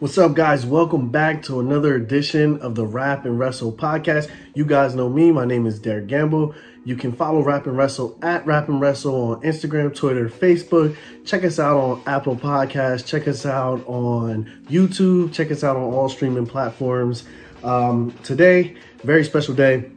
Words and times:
What's 0.00 0.16
up, 0.16 0.34
guys? 0.34 0.64
Welcome 0.64 1.08
back 1.08 1.42
to 1.46 1.58
another 1.58 1.96
edition 1.96 2.60
of 2.60 2.76
the 2.76 2.86
Rap 2.86 3.24
and 3.24 3.36
Wrestle 3.36 3.72
podcast. 3.72 4.30
You 4.54 4.64
guys 4.64 4.94
know 4.94 5.08
me. 5.08 5.32
My 5.32 5.44
name 5.44 5.66
is 5.66 5.80
Derek 5.80 6.06
Gamble. 6.06 6.54
You 6.84 6.94
can 6.94 7.10
follow 7.10 7.42
Rap 7.42 7.66
and 7.66 7.76
Wrestle 7.76 8.16
at 8.22 8.46
Rap 8.46 8.68
and 8.68 8.80
Wrestle 8.80 9.32
on 9.32 9.42
Instagram, 9.42 9.92
Twitter, 9.92 10.28
Facebook. 10.28 10.96
Check 11.24 11.42
us 11.42 11.58
out 11.58 11.76
on 11.76 12.02
Apple 12.06 12.36
Podcasts. 12.36 13.04
Check 13.04 13.26
us 13.26 13.44
out 13.44 13.84
on 13.88 14.44
YouTube. 14.70 15.32
Check 15.32 15.50
us 15.50 15.64
out 15.64 15.74
on 15.74 15.82
all 15.82 16.08
streaming 16.08 16.46
platforms. 16.46 17.24
Um, 17.64 18.16
today, 18.22 18.76
very 19.02 19.24
special 19.24 19.56
day. 19.56 19.90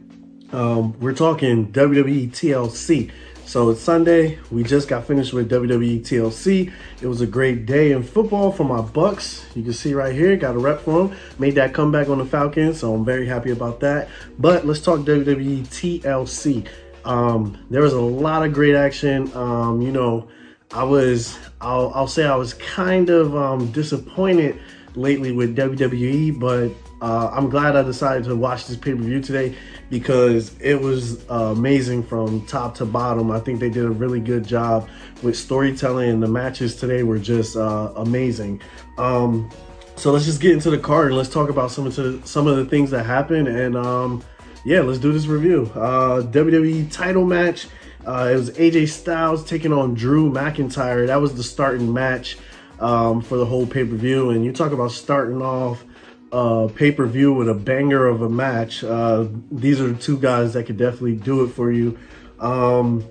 Um, 0.50 0.98
we're 0.98 1.14
talking 1.14 1.70
WWE 1.70 2.28
TLC. 2.32 3.12
So 3.44 3.68
it's 3.70 3.80
Sunday. 3.80 4.38
We 4.50 4.62
just 4.62 4.88
got 4.88 5.06
finished 5.06 5.32
with 5.32 5.50
WWE 5.50 6.00
TLC. 6.00 6.72
It 7.02 7.06
was 7.06 7.20
a 7.20 7.26
great 7.26 7.66
day 7.66 7.92
in 7.92 8.02
football 8.02 8.50
for 8.50 8.64
my 8.64 8.80
Bucs. 8.80 9.44
You 9.54 9.62
can 9.62 9.72
see 9.72 9.92
right 9.92 10.14
here, 10.14 10.36
got 10.36 10.54
a 10.54 10.58
rep 10.58 10.80
for 10.80 11.06
them. 11.06 11.18
Made 11.38 11.56
that 11.56 11.74
comeback 11.74 12.08
on 12.08 12.18
the 12.18 12.24
Falcons, 12.24 12.80
so 12.80 12.94
I'm 12.94 13.04
very 13.04 13.26
happy 13.26 13.50
about 13.50 13.80
that. 13.80 14.08
But 14.38 14.64
let's 14.64 14.80
talk 14.80 15.00
WWE 15.00 15.66
TLC. 15.66 16.66
Um, 17.04 17.58
there 17.68 17.82
was 17.82 17.92
a 17.92 18.00
lot 18.00 18.44
of 18.44 18.54
great 18.54 18.74
action. 18.74 19.30
Um, 19.36 19.82
you 19.82 19.92
know, 19.92 20.28
I 20.72 20.84
was, 20.84 21.38
I'll, 21.60 21.92
I'll 21.94 22.06
say 22.06 22.24
I 22.24 22.36
was 22.36 22.54
kind 22.54 23.10
of 23.10 23.36
um, 23.36 23.70
disappointed 23.72 24.58
lately 24.94 25.32
with 25.32 25.56
WWE, 25.56 26.38
but 26.38 26.70
uh, 27.02 27.28
I'm 27.32 27.50
glad 27.50 27.76
I 27.76 27.82
decided 27.82 28.24
to 28.24 28.36
watch 28.36 28.66
this 28.66 28.76
pay-per-view 28.76 29.20
today 29.20 29.56
because 29.92 30.58
it 30.58 30.80
was 30.80 31.22
uh, 31.28 31.52
amazing 31.54 32.02
from 32.02 32.46
top 32.46 32.74
to 32.74 32.86
bottom. 32.86 33.30
I 33.30 33.38
think 33.38 33.60
they 33.60 33.68
did 33.68 33.84
a 33.84 33.90
really 33.90 34.20
good 34.20 34.42
job 34.42 34.88
with 35.22 35.36
storytelling 35.36 36.08
and 36.08 36.22
the 36.22 36.28
matches 36.28 36.76
today 36.76 37.02
were 37.02 37.18
just 37.18 37.56
uh, 37.58 37.92
amazing. 37.96 38.62
Um, 38.96 39.50
so 39.96 40.10
let's 40.10 40.24
just 40.24 40.40
get 40.40 40.52
into 40.52 40.70
the 40.70 40.78
card 40.78 41.08
and 41.08 41.16
let's 41.18 41.28
talk 41.28 41.50
about 41.50 41.70
some 41.72 41.86
of 41.86 41.94
the, 41.94 42.18
some 42.24 42.46
of 42.46 42.56
the 42.56 42.64
things 42.64 42.90
that 42.90 43.04
happened 43.04 43.48
and 43.48 43.76
um, 43.76 44.24
yeah, 44.64 44.80
let's 44.80 44.98
do 44.98 45.12
this 45.12 45.26
review. 45.26 45.70
Uh, 45.74 46.22
WWE 46.22 46.90
title 46.90 47.26
match. 47.26 47.66
Uh, 48.06 48.30
it 48.32 48.36
was 48.36 48.50
AJ 48.52 48.88
Styles 48.88 49.44
taking 49.44 49.74
on 49.74 49.92
Drew 49.92 50.32
McIntyre. 50.32 51.06
That 51.06 51.20
was 51.20 51.34
the 51.34 51.42
starting 51.42 51.92
match 51.92 52.38
um, 52.80 53.20
for 53.20 53.36
the 53.36 53.44
whole 53.44 53.66
pay-per-view. 53.66 54.30
And 54.30 54.42
you 54.42 54.52
talk 54.52 54.72
about 54.72 54.92
starting 54.92 55.42
off 55.42 55.84
uh, 56.32 56.68
pay-per-view 56.74 57.32
with 57.32 57.48
a 57.48 57.54
banger 57.54 58.06
of 58.06 58.22
a 58.22 58.28
match. 58.28 58.82
Uh, 58.82 59.26
these 59.50 59.80
are 59.80 59.88
the 59.88 60.00
two 60.00 60.18
guys 60.18 60.54
that 60.54 60.64
could 60.64 60.78
definitely 60.78 61.16
do 61.16 61.44
it 61.44 61.48
for 61.48 61.70
you. 61.70 61.98
Um, 62.40 63.04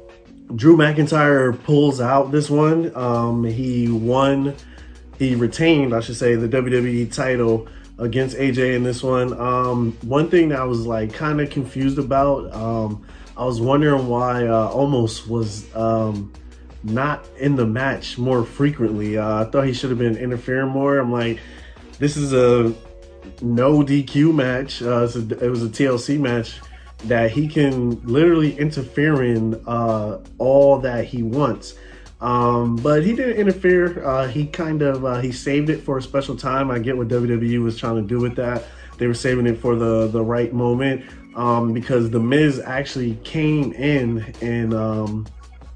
Drew 0.56 0.76
McIntyre 0.76 1.62
pulls 1.64 2.02
out 2.02 2.32
this 2.32 2.50
one. 2.50 2.94
Um, 2.96 3.44
he 3.44 3.90
won, 3.90 4.56
he 5.18 5.36
retained, 5.36 5.94
I 5.94 6.02
should 6.02 6.18
say, 6.18 6.36
the 6.36 6.50
WWE 6.50 7.14
title 7.14 7.68
against 8.00 8.36
AJ 8.36 8.76
in 8.76 8.84
this 8.84 9.04
one. 9.04 9.40
Um, 9.40 9.98
one 10.02 10.30
thing 10.30 10.50
that 10.50 10.60
I 10.60 10.64
was 10.64 10.86
like 10.86 11.14
kind 11.14 11.40
of 11.40 11.50
confused 11.50 12.00
about, 12.00 12.52
um, 12.54 13.06
I 13.38 13.46
was 13.46 13.62
wondering 13.62 14.08
why 14.08 14.48
uh, 14.48 14.72
Omos 14.74 15.28
was 15.28 15.74
um, 15.76 16.34
not 16.84 17.26
in 17.38 17.56
the 17.56 17.66
match 17.66 18.18
more 18.18 18.44
frequently. 18.44 19.18
Uh, 19.18 19.44
I 19.44 19.46
thought 19.46 19.68
he 19.68 19.74
should 19.74 19.92
have 19.92 20.00
been 20.00 20.18
interfering 20.18 20.70
more. 20.70 20.98
I'm 20.98 21.12
like, 21.12 21.40
this 22.00 22.18
is 22.18 22.34
a 22.34 22.74
no 23.42 23.80
DQ 23.80 24.34
match. 24.34 24.82
Uh, 24.82 25.08
it 25.42 25.50
was 25.50 25.64
a 25.64 25.70
TLC 25.70 26.20
match 26.20 26.60
that 27.06 27.32
he 27.32 27.48
can 27.48 28.00
literally 28.06 28.58
interfere 28.58 29.24
in 29.24 29.56
uh, 29.68 30.20
all 30.38 30.80
that 30.80 31.06
he 31.06 31.24
wants. 31.24 31.76
Um, 32.20 32.76
but 32.76 33.04
he 33.04 33.16
didn't 33.16 33.38
interfere. 33.38 34.06
Uh, 34.06 34.28
he 34.28 34.46
kind 34.46 34.84
of 34.84 35.04
uh, 35.04 35.22
he 35.22 35.32
saved 35.32 35.70
it 35.70 35.82
for 35.82 35.98
a 35.98 36.02
special 36.02 36.36
time. 36.36 36.70
I 36.70 36.78
get 36.78 36.96
what 36.96 37.08
WWE 37.08 37.64
was 37.64 37.78
trying 37.78 37.96
to 37.96 38.04
do 38.04 38.20
with 38.20 38.36
that. 38.36 38.64
They 38.98 39.08
were 39.08 39.16
saving 39.16 39.48
it 39.48 39.58
for 39.58 39.76
the 39.76 40.08
the 40.08 40.22
right 40.22 40.54
moment 40.54 41.04
um, 41.36 41.74
because 41.74 42.12
the 42.12 42.20
Miz 42.20 42.60
actually 42.60 43.16
came 43.24 43.74
in 43.74 44.34
and 44.42 44.74
um, 44.76 45.26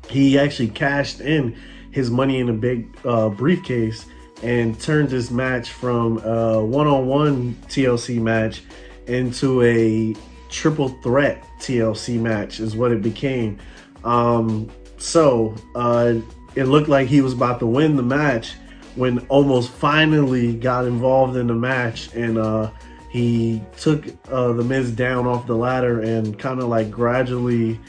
he 0.08 0.38
actually 0.38 0.68
cashed 0.68 1.20
in 1.20 1.58
his 1.92 2.12
money 2.12 2.40
in 2.40 2.50
a 2.50 2.54
big 2.54 2.96
uh, 3.06 3.30
briefcase 3.30 4.06
and 4.44 4.80
turned 4.80 5.10
this 5.10 5.32
match 5.32 5.72
from 5.72 6.20
a 6.20 6.64
one-on-one 6.64 7.56
TLC 7.68 8.22
match 8.22 8.62
into 9.08 9.62
a 9.64 10.16
triple 10.50 10.90
threat 10.90 11.44
TLC 11.60 12.20
match 12.20 12.60
is 12.60 12.76
what 12.76 12.92
it 12.92 13.02
became. 13.02 13.58
Um, 14.04 14.70
so 14.98 15.56
uh, 15.76 16.16
it 16.56 16.66
looked 16.66 16.90
like 16.90 17.08
he 17.08 17.22
was 17.22 17.34
about 17.34 17.60
to 17.60 17.68
win 17.68 17.96
the 17.96 18.04
match 18.04 18.54
when 18.96 19.20
Omos 19.28 19.68
finally 19.68 20.56
got 20.56 20.86
involved 20.86 21.36
in 21.36 21.48
the 21.48 21.54
match 21.54 22.14
and 22.16 22.38
uh, 22.38 22.72
he 23.10 23.62
took 23.78 24.06
uh, 24.30 24.54
the 24.54 24.64
Miz 24.64 24.92
down 24.92 25.28
off 25.28 25.48
the 25.48 25.56
ladder 25.56 26.02
and 26.02 26.38
kind 26.40 26.60
of 26.62 26.68
like 26.68 26.90
gradually 26.90 27.80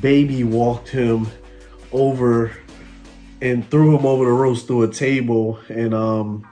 baby 0.00 0.44
walked 0.44 0.88
him 0.88 1.26
over 1.92 2.52
and 3.42 3.68
threw 3.70 3.96
him 3.96 4.06
over 4.06 4.24
the 4.24 4.30
ropes 4.30 4.62
through 4.62 4.84
a 4.84 4.88
table. 4.88 5.58
And 5.68 5.92
um, 5.92 6.48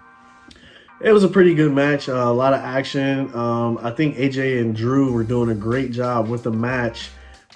it 1.01 1.13
was 1.13 1.23
a 1.23 1.29
pretty 1.29 1.55
good 1.55 1.73
match. 1.73 2.09
Uh, 2.09 2.15
a 2.15 2.33
lot 2.33 2.53
of 2.53 2.61
action. 2.61 3.33
Um, 3.33 3.79
I 3.81 3.93
think 3.93 4.17
AJ 4.17 4.61
and 4.61 4.75
Drew 4.75 5.13
were 5.13 5.23
doing 5.23 5.51
a 5.51 5.55
great 5.55 5.93
job 5.93 6.29
with 6.29 6.43
the 6.43 6.51
match 6.51 7.11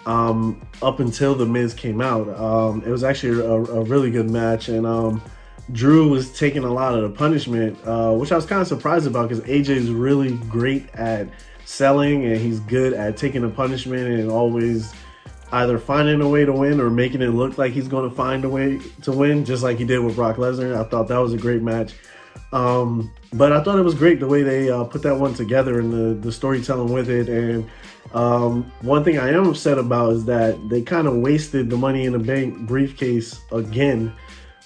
um, 0.06 0.65
up 0.81 1.00
until 1.00 1.34
the 1.34 1.47
Miz 1.47 1.75
came 1.75 2.00
out. 2.00 2.28
Um, 2.41 2.83
it 2.87 2.91
was 2.91 3.03
actually 3.03 3.41
a, 3.41 3.53
a, 3.53 3.83
really 3.83 4.11
good 4.11 4.31
match, 4.31 4.69
and 4.69 4.87
um, 4.87 5.22
Drew 5.72 6.09
was 6.09 6.37
taking 6.39 6.62
a 6.62 6.72
lot 6.72 6.95
of 6.95 7.03
the 7.03 7.09
punishment, 7.09 7.78
uh, 7.87 8.12
which 8.12 8.31
I 8.31 8.37
was 8.37 8.45
kind 8.45 8.61
of 8.61 8.69
surprised 8.69 9.06
about 9.06 9.28
because 9.28 9.43
AJ 9.45 9.71
is 9.71 9.91
really 9.91 10.37
great 10.49 10.95
at 10.95 11.27
selling 11.65 12.27
and 12.27 12.37
he's 12.37 12.61
good 12.61 12.93
at 12.93 13.16
taking 13.16 13.41
the 13.41 13.49
punishment 13.49 14.06
and 14.06 14.31
always 14.31 14.93
either 15.54 15.78
finding 15.78 16.20
a 16.20 16.28
way 16.28 16.44
to 16.44 16.53
win 16.53 16.81
or 16.81 16.91
making 16.91 17.22
it 17.22 17.28
look 17.28 17.59
like 17.59 17.72
he's 17.72 17.87
going 17.87 18.09
to 18.09 18.15
find 18.15 18.44
a 18.44 18.48
way 18.48 18.81
to 19.03 19.12
win, 19.12 19.44
just 19.44 19.62
like 19.62 19.78
he 19.78 19.84
did 19.84 20.00
with 20.00 20.16
Brock 20.16 20.37
Lesnar. 20.37 20.76
I 20.76 20.88
thought 20.88 21.06
that 21.09 21.19
was 21.19 21.32
a 21.32 21.38
great 21.38 21.62
match. 21.62 21.94
Um, 22.53 23.12
but 23.32 23.53
I 23.53 23.62
thought 23.62 23.78
it 23.78 23.82
was 23.82 23.94
great 23.94 24.19
the 24.19 24.26
way 24.26 24.42
they 24.42 24.69
uh, 24.69 24.82
put 24.84 25.03
that 25.03 25.16
one 25.16 25.32
together 25.32 25.78
and 25.78 25.92
the, 25.92 26.15
the 26.20 26.32
storytelling 26.32 26.92
with 26.92 27.09
it. 27.09 27.28
And 27.28 27.70
um, 28.12 28.70
one 28.82 29.04
thing 29.04 29.19
I 29.19 29.31
am 29.31 29.47
upset 29.47 29.78
about 29.78 30.12
is 30.12 30.25
that 30.25 30.69
they 30.69 30.82
kind 30.82 31.06
of 31.06 31.16
wasted 31.16 31.71
the 31.71 31.76
money 31.76 32.04
in 32.04 32.12
the 32.12 32.19
bank 32.19 32.66
briefcase 32.66 33.41
again. 33.53 34.12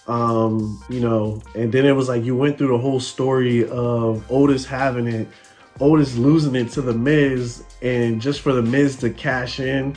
Um, 0.06 0.82
you 0.88 1.00
know, 1.00 1.42
and 1.54 1.70
then 1.70 1.84
it 1.84 1.92
was 1.92 2.08
like 2.08 2.24
you 2.24 2.34
went 2.34 2.56
through 2.56 2.68
the 2.68 2.78
whole 2.78 3.00
story 3.00 3.68
of 3.68 4.24
Otis 4.30 4.64
having 4.64 5.06
it, 5.06 5.28
Otis 5.80 6.16
losing 6.16 6.54
it 6.56 6.70
to 6.72 6.80
the 6.80 6.94
Miz, 6.94 7.62
and 7.82 8.22
just 8.22 8.40
for 8.40 8.54
the 8.54 8.62
Miz 8.62 8.96
to 8.96 9.10
cash 9.10 9.60
in 9.60 9.94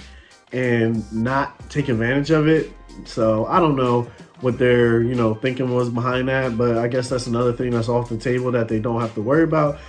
and 0.51 1.12
not 1.12 1.69
take 1.69 1.89
advantage 1.89 2.31
of 2.31 2.47
it. 2.47 2.72
So 3.06 3.45
I 3.45 3.59
don't 3.59 3.75
know 3.75 4.09
what 4.41 4.57
their 4.57 5.01
you 5.03 5.16
know 5.16 5.35
thinking 5.35 5.73
was 5.73 5.89
behind 5.89 6.28
that, 6.28 6.57
but 6.57 6.78
I 6.78 6.88
guess 6.88 7.09
that's 7.09 7.28
another 7.28 7.53
thing 7.53 7.72
that's 7.72 7.89
off 7.89 8.09
the 8.09 8.17
table 8.17 8.51
that 8.51 8.67
they 8.67 8.79
don't 8.79 9.00
have 9.01 9.13
to 9.16 9.22
worry 9.22 9.44
about. 9.44 9.79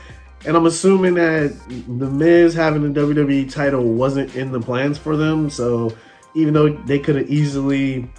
And 0.45 0.57
I'm 0.57 0.67
assuming 0.67 1.15
that 1.15 1.57
the 1.69 2.11
Miz 2.11 2.55
having 2.55 2.93
the 2.93 3.01
WWE 3.01 3.51
title 3.51 3.85
wasn't 3.85 4.35
in 4.35 4.51
the 4.51 4.61
plans 4.61 4.99
for 4.99 5.17
them. 5.17 5.51
So 5.51 5.97
even 6.35 6.53
though 6.55 6.71
they 6.71 6.99
could 6.99 7.17
have 7.17 7.31
easily 7.31 8.11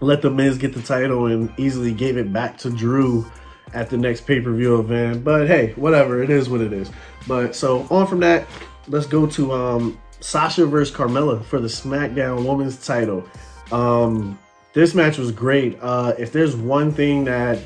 let 0.00 0.22
the 0.22 0.30
Miz 0.30 0.58
get 0.58 0.72
the 0.72 0.82
title 0.82 1.26
and 1.26 1.52
easily 1.58 1.92
gave 1.92 2.16
it 2.16 2.32
back 2.32 2.58
to 2.58 2.70
Drew 2.70 3.26
at 3.72 3.90
the 3.90 3.96
next 3.96 4.22
pay-per-view 4.22 4.78
event. 4.78 5.24
But 5.24 5.48
hey, 5.48 5.72
whatever, 5.74 6.22
it 6.22 6.30
is 6.30 6.48
what 6.48 6.60
it 6.60 6.72
is. 6.72 6.90
But 7.26 7.56
so 7.56 7.86
on 7.90 8.06
from 8.06 8.20
that, 8.20 8.46
let's 8.88 9.06
go 9.06 9.26
to 9.26 9.52
um 9.52 10.00
Sasha 10.20 10.66
versus 10.66 10.94
Carmella 10.94 11.44
for 11.44 11.58
the 11.58 11.68
SmackDown 11.68 12.46
Women's 12.46 12.84
title. 12.84 13.28
Um, 13.72 14.38
this 14.72 14.94
match 14.94 15.18
was 15.18 15.30
great. 15.30 15.78
Uh, 15.80 16.14
if 16.18 16.32
there's 16.32 16.56
one 16.56 16.92
thing 16.92 17.24
that 17.24 17.58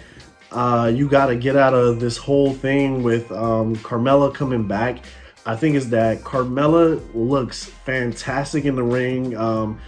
uh, 0.50 0.90
you 0.94 1.08
got 1.08 1.26
to 1.26 1.36
get 1.36 1.56
out 1.56 1.74
of 1.74 2.00
this 2.00 2.16
whole 2.16 2.52
thing 2.52 3.02
with 3.02 3.30
um, 3.32 3.76
Carmella 3.76 4.32
coming 4.32 4.66
back, 4.66 5.04
I 5.46 5.56
think 5.56 5.76
is 5.76 5.90
that 5.90 6.20
Carmella 6.20 7.00
looks 7.14 7.64
fantastic 7.64 8.64
in 8.64 8.76
the 8.76 8.82
ring. 8.82 9.36
Um, 9.36 9.80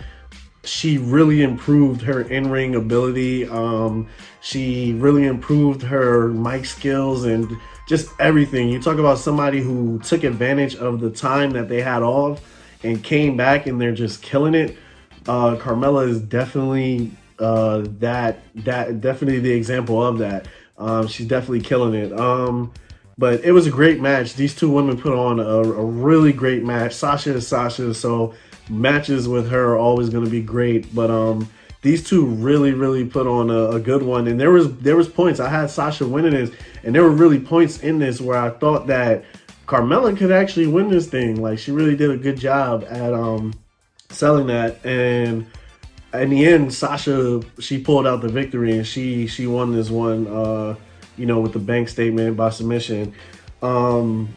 she 0.65 0.99
really 0.99 1.43
improved 1.43 2.03
her 2.03 2.23
in-ring 2.23 2.75
ability. 2.75 3.49
Um, 3.49 4.09
she 4.41 4.95
really 4.95 5.27
improved 5.27 5.83
her 5.83 6.29
mic 6.29 6.65
skills 6.65 7.25
and 7.25 7.51
just 7.91 8.09
everything. 8.21 8.69
You 8.69 8.81
talk 8.81 8.99
about 8.99 9.19
somebody 9.19 9.61
who 9.61 9.99
took 9.99 10.23
advantage 10.23 10.77
of 10.77 11.01
the 11.01 11.11
time 11.11 11.51
that 11.51 11.69
they 11.69 11.83
had 11.83 12.05
off 12.05 12.41
and 12.85 13.03
came 13.03 13.37
back 13.37 13.67
and 13.67 13.81
they're 13.81 13.91
just 13.91 14.23
killing 14.23 14.55
it. 14.55 14.77
Uh, 15.27 15.57
Carmella 15.57 16.09
is 16.09 16.21
definitely 16.21 17.11
uh, 17.41 17.85
that 17.99 18.43
that 18.55 19.01
definitely 19.01 19.41
the 19.41 19.51
example 19.51 20.01
of 20.01 20.19
that. 20.19 20.47
Um, 20.79 21.09
she's 21.09 21.27
definitely 21.27 21.63
killing 21.63 21.95
it. 21.95 22.13
Um, 22.13 22.73
but 23.19 23.45
it 23.45 23.51
was 23.51 23.67
a 23.67 23.71
great 23.71 24.01
match. 24.01 24.35
These 24.35 24.55
two 24.55 24.71
women 24.71 24.97
put 24.97 25.13
on 25.13 25.41
a, 25.41 25.43
a 25.43 25.85
really 25.85 26.33
great 26.33 26.63
match. 26.63 26.93
Sasha 26.93 27.35
is 27.35 27.49
Sasha, 27.49 27.93
so 27.93 28.35
matches 28.69 29.27
with 29.27 29.51
her 29.51 29.73
are 29.73 29.79
always 29.79 30.11
going 30.11 30.25
to 30.25 30.31
be 30.31 30.41
great. 30.41 30.95
But 30.95 31.11
um, 31.11 31.51
these 31.83 32.07
two 32.07 32.27
really, 32.27 32.73
really 32.73 33.05
put 33.05 33.27
on 33.27 33.51
a, 33.51 33.71
a, 33.71 33.81
good 33.81 34.03
one. 34.03 34.29
And 34.29 34.39
there 34.39 34.51
was 34.51 34.77
there 34.79 34.97
was 34.97 35.09
points 35.09 35.41
I 35.41 35.49
had 35.49 35.71
Sasha 35.71 36.07
winning 36.07 36.33
this, 36.33 36.51
and 36.83 36.95
there 36.95 37.03
were 37.03 37.11
really 37.11 37.41
points 37.41 37.81
in 37.81 37.99
this 37.99 38.21
where 38.21 38.39
I 38.39 38.51
thought 38.51 38.87
that 38.89 39.25
Carmella 39.67 40.17
could 40.17 40.31
actually 40.31 40.67
win 40.67 40.89
this 40.89 41.07
thing. 41.07 41.41
Like 41.41 41.59
she 41.59 41.71
really 41.71 41.97
did 41.97 42.11
a 42.11 42.17
good 42.17 42.39
job 42.39 42.85
at 42.89 43.15
um 43.15 43.55
selling 44.11 44.49
that, 44.49 44.85
and 44.85 45.47
in 46.13 46.31
the 46.31 46.47
end, 46.47 46.75
Sasha 46.75 47.41
she 47.59 47.79
pulled 47.79 48.07
out 48.07 48.21
the 48.21 48.29
victory 48.29 48.77
and 48.77 48.87
she 48.87 49.27
she 49.27 49.47
won 49.47 49.73
this 49.73 49.91
one. 49.91 50.27
Uh, 50.27 50.77
you 51.17 51.27
know, 51.27 51.39
with 51.39 51.53
the 51.53 51.59
bank 51.59 51.89
statement 51.89 52.37
by 52.37 52.49
submission. 52.49 53.13
Um, 53.63 54.35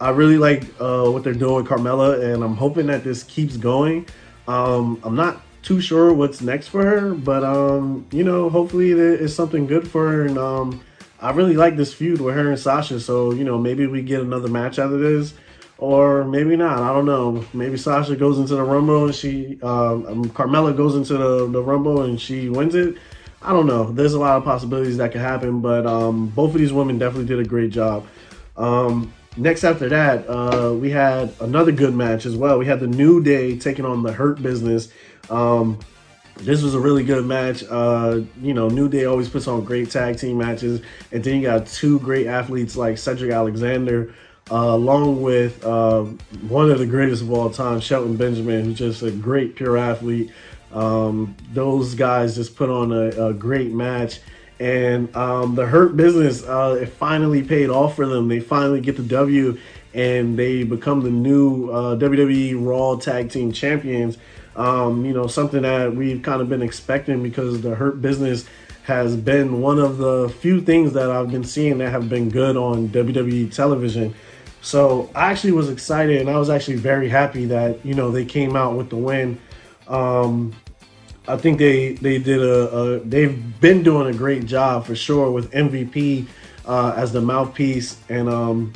I 0.00 0.10
really 0.10 0.36
like 0.36 0.64
uh, 0.80 1.08
what 1.10 1.22
they're 1.22 1.32
doing 1.32 1.56
with 1.56 1.66
Carmella, 1.66 2.34
and 2.34 2.42
I'm 2.42 2.56
hoping 2.56 2.86
that 2.86 3.04
this 3.04 3.22
keeps 3.22 3.56
going. 3.56 4.06
Um, 4.48 5.00
I'm 5.04 5.14
not 5.14 5.42
too 5.68 5.82
sure 5.82 6.14
what's 6.14 6.40
next 6.40 6.68
for 6.68 6.82
her, 6.82 7.12
but 7.12 7.44
um, 7.44 8.06
you 8.10 8.24
know, 8.24 8.48
hopefully 8.48 8.92
it's 8.92 9.34
something 9.34 9.66
good 9.66 9.86
for 9.86 10.10
her. 10.10 10.24
And 10.24 10.38
um, 10.38 10.82
I 11.20 11.30
really 11.32 11.56
like 11.56 11.76
this 11.76 11.92
feud 11.92 12.22
with 12.22 12.34
her 12.34 12.48
and 12.48 12.58
Sasha, 12.58 12.98
so 12.98 13.32
you 13.34 13.44
know, 13.44 13.58
maybe 13.58 13.86
we 13.86 14.00
get 14.00 14.22
another 14.22 14.48
match 14.48 14.78
out 14.78 14.90
of 14.90 15.00
this, 15.00 15.34
or 15.76 16.24
maybe 16.24 16.56
not. 16.56 16.78
I 16.78 16.94
don't 16.94 17.04
know. 17.04 17.44
Maybe 17.52 17.76
Sasha 17.76 18.16
goes 18.16 18.38
into 18.38 18.54
the 18.54 18.62
Rumble 18.62 19.04
and 19.04 19.14
she, 19.14 19.58
um, 19.60 20.06
um, 20.06 20.24
Carmella 20.30 20.74
goes 20.74 20.94
into 20.94 21.18
the, 21.18 21.46
the 21.46 21.62
Rumble 21.62 22.00
and 22.00 22.18
she 22.18 22.48
wins 22.48 22.74
it. 22.74 22.96
I 23.42 23.52
don't 23.52 23.66
know. 23.66 23.92
There's 23.92 24.14
a 24.14 24.18
lot 24.18 24.38
of 24.38 24.44
possibilities 24.44 24.96
that 24.96 25.12
could 25.12 25.20
happen, 25.20 25.60
but 25.60 25.86
um, 25.86 26.28
both 26.28 26.54
of 26.54 26.60
these 26.60 26.72
women 26.72 26.96
definitely 26.96 27.26
did 27.26 27.40
a 27.40 27.46
great 27.46 27.72
job. 27.72 28.06
Um, 28.56 29.12
next 29.38 29.64
after 29.64 29.88
that, 29.88 30.28
uh, 30.28 30.74
we 30.74 30.90
had 30.90 31.32
another 31.40 31.72
good 31.72 31.94
match 31.94 32.26
as 32.26 32.36
well. 32.36 32.58
We 32.58 32.66
had 32.66 32.80
the 32.80 32.86
New 32.86 33.22
Day 33.22 33.58
taking 33.58 33.84
on 33.84 34.02
the 34.02 34.12
Hurt 34.12 34.42
Business. 34.42 34.92
Um, 35.30 35.78
this 36.36 36.62
was 36.62 36.74
a 36.74 36.80
really 36.80 37.04
good 37.04 37.24
match. 37.24 37.64
Uh, 37.68 38.20
you 38.40 38.54
know, 38.54 38.68
New 38.68 38.88
Day 38.88 39.04
always 39.04 39.28
puts 39.28 39.48
on 39.48 39.64
great 39.64 39.90
tag 39.90 40.18
team 40.18 40.38
matches, 40.38 40.82
and 41.12 41.22
then 41.22 41.36
you 41.36 41.42
got 41.42 41.66
two 41.66 41.98
great 42.00 42.26
athletes 42.26 42.76
like 42.76 42.98
Cedric 42.98 43.30
Alexander, 43.30 44.14
uh, 44.50 44.56
along 44.56 45.22
with 45.22 45.64
uh, 45.64 46.04
one 46.48 46.70
of 46.70 46.78
the 46.78 46.86
greatest 46.86 47.22
of 47.22 47.32
all 47.32 47.50
time, 47.50 47.80
Shelton 47.80 48.16
Benjamin, 48.16 48.64
who's 48.64 48.78
just 48.78 49.02
a 49.02 49.10
great 49.10 49.56
pure 49.56 49.76
athlete. 49.76 50.30
Um, 50.72 51.34
those 51.52 51.94
guys 51.94 52.34
just 52.34 52.54
put 52.54 52.70
on 52.70 52.92
a, 52.92 53.28
a 53.28 53.32
great 53.32 53.72
match 53.72 54.20
and 54.60 55.14
um, 55.16 55.54
the 55.54 55.66
Hurt 55.66 55.96
Business 55.96 56.42
uh, 56.42 56.78
it 56.80 56.86
finally 56.86 57.42
paid 57.42 57.70
off 57.70 57.96
for 57.96 58.06
them. 58.06 58.28
They 58.28 58.40
finally 58.40 58.80
get 58.80 58.96
the 58.96 59.02
W, 59.04 59.58
and 59.94 60.38
they 60.38 60.64
become 60.64 61.02
the 61.02 61.10
new 61.10 61.70
uh, 61.70 61.96
WWE 61.96 62.54
Raw 62.66 62.96
Tag 62.96 63.30
Team 63.30 63.52
Champions. 63.52 64.18
Um, 64.56 65.04
you 65.04 65.12
know, 65.12 65.28
something 65.28 65.62
that 65.62 65.94
we've 65.94 66.22
kind 66.22 66.40
of 66.40 66.48
been 66.48 66.62
expecting 66.62 67.22
because 67.22 67.60
the 67.60 67.76
Hurt 67.76 68.02
Business 68.02 68.44
has 68.82 69.14
been 69.14 69.60
one 69.60 69.78
of 69.78 69.98
the 69.98 70.28
few 70.40 70.60
things 70.60 70.94
that 70.94 71.10
I've 71.10 71.30
been 71.30 71.44
seeing 71.44 71.78
that 71.78 71.90
have 71.90 72.08
been 72.08 72.30
good 72.30 72.56
on 72.56 72.88
WWE 72.88 73.54
television. 73.54 74.14
So 74.60 75.10
I 75.14 75.30
actually 75.30 75.52
was 75.52 75.70
excited, 75.70 76.20
and 76.20 76.28
I 76.28 76.38
was 76.38 76.50
actually 76.50 76.78
very 76.78 77.08
happy 77.08 77.44
that 77.46 77.84
you 77.86 77.94
know 77.94 78.10
they 78.10 78.24
came 78.24 78.56
out 78.56 78.76
with 78.76 78.90
the 78.90 78.96
win. 78.96 79.38
Um, 79.86 80.54
I 81.28 81.36
think 81.36 81.58
they 81.58 81.92
they 81.92 82.18
did 82.18 82.40
a, 82.40 82.76
a, 82.76 82.98
they've 83.00 83.60
been 83.60 83.82
doing 83.82 84.12
a 84.12 84.16
great 84.16 84.46
job 84.46 84.86
for 84.86 84.96
sure 84.96 85.30
with 85.30 85.50
MVP 85.52 86.26
uh, 86.66 86.94
as 86.96 87.12
the 87.12 87.20
mouthpiece, 87.20 87.98
and 88.08 88.28
um, 88.28 88.72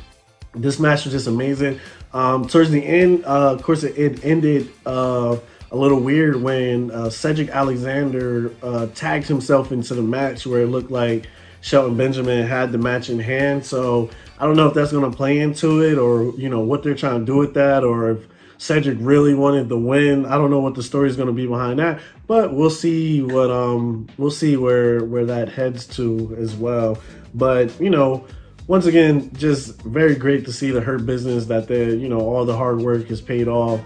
this 0.54 0.78
match 0.78 1.04
was 1.04 1.12
just 1.12 1.26
amazing. 1.26 1.80
Um, 2.12 2.46
towards 2.46 2.70
the 2.70 2.84
end, 2.84 3.24
uh, 3.24 3.52
of 3.52 3.62
course, 3.62 3.84
it, 3.84 3.96
it 3.96 4.24
ended 4.24 4.70
uh, 4.84 5.36
a 5.70 5.76
little 5.76 6.00
weird 6.00 6.36
when 6.36 6.90
uh, 6.90 7.08
Cedric 7.08 7.48
Alexander 7.48 8.52
uh, 8.62 8.86
tagged 8.94 9.26
himself 9.26 9.72
into 9.72 9.94
the 9.94 10.02
match 10.02 10.46
where 10.46 10.60
it 10.60 10.66
looked 10.66 10.90
like 10.90 11.26
Shelton 11.62 11.96
Benjamin 11.96 12.46
had 12.46 12.70
the 12.72 12.78
match 12.78 13.08
in 13.08 13.18
hand. 13.18 13.64
So 13.64 14.10
I 14.38 14.44
don't 14.44 14.56
know 14.56 14.66
if 14.66 14.74
that's 14.74 14.92
going 14.92 15.10
to 15.10 15.16
play 15.16 15.38
into 15.38 15.82
it 15.82 15.96
or 15.96 16.38
you 16.38 16.50
know 16.50 16.60
what 16.60 16.82
they're 16.82 16.94
trying 16.94 17.20
to 17.20 17.24
do 17.24 17.36
with 17.36 17.54
that, 17.54 17.84
or 17.84 18.10
if 18.10 18.26
Cedric 18.62 18.98
really 19.00 19.34
wanted 19.34 19.68
the 19.68 19.76
win. 19.76 20.24
I 20.24 20.36
don't 20.36 20.48
know 20.48 20.60
what 20.60 20.76
the 20.76 20.84
story 20.84 21.08
is 21.08 21.16
going 21.16 21.26
to 21.26 21.32
be 21.32 21.48
behind 21.48 21.80
that, 21.80 22.00
but 22.28 22.54
we'll 22.54 22.70
see 22.70 23.20
what 23.20 23.50
um 23.50 24.06
we'll 24.18 24.30
see 24.30 24.56
where 24.56 25.04
where 25.04 25.24
that 25.24 25.48
heads 25.48 25.84
to 25.96 26.36
as 26.38 26.54
well. 26.54 26.96
But 27.34 27.78
you 27.80 27.90
know, 27.90 28.24
once 28.68 28.86
again, 28.86 29.34
just 29.34 29.82
very 29.82 30.14
great 30.14 30.44
to 30.44 30.52
see 30.52 30.70
the 30.70 30.80
Hurt 30.80 31.04
Business 31.04 31.46
that 31.46 31.66
they 31.66 31.92
you 31.96 32.08
know 32.08 32.20
all 32.20 32.44
the 32.44 32.56
hard 32.56 32.78
work 32.78 33.08
has 33.08 33.20
paid 33.20 33.48
off, 33.48 33.80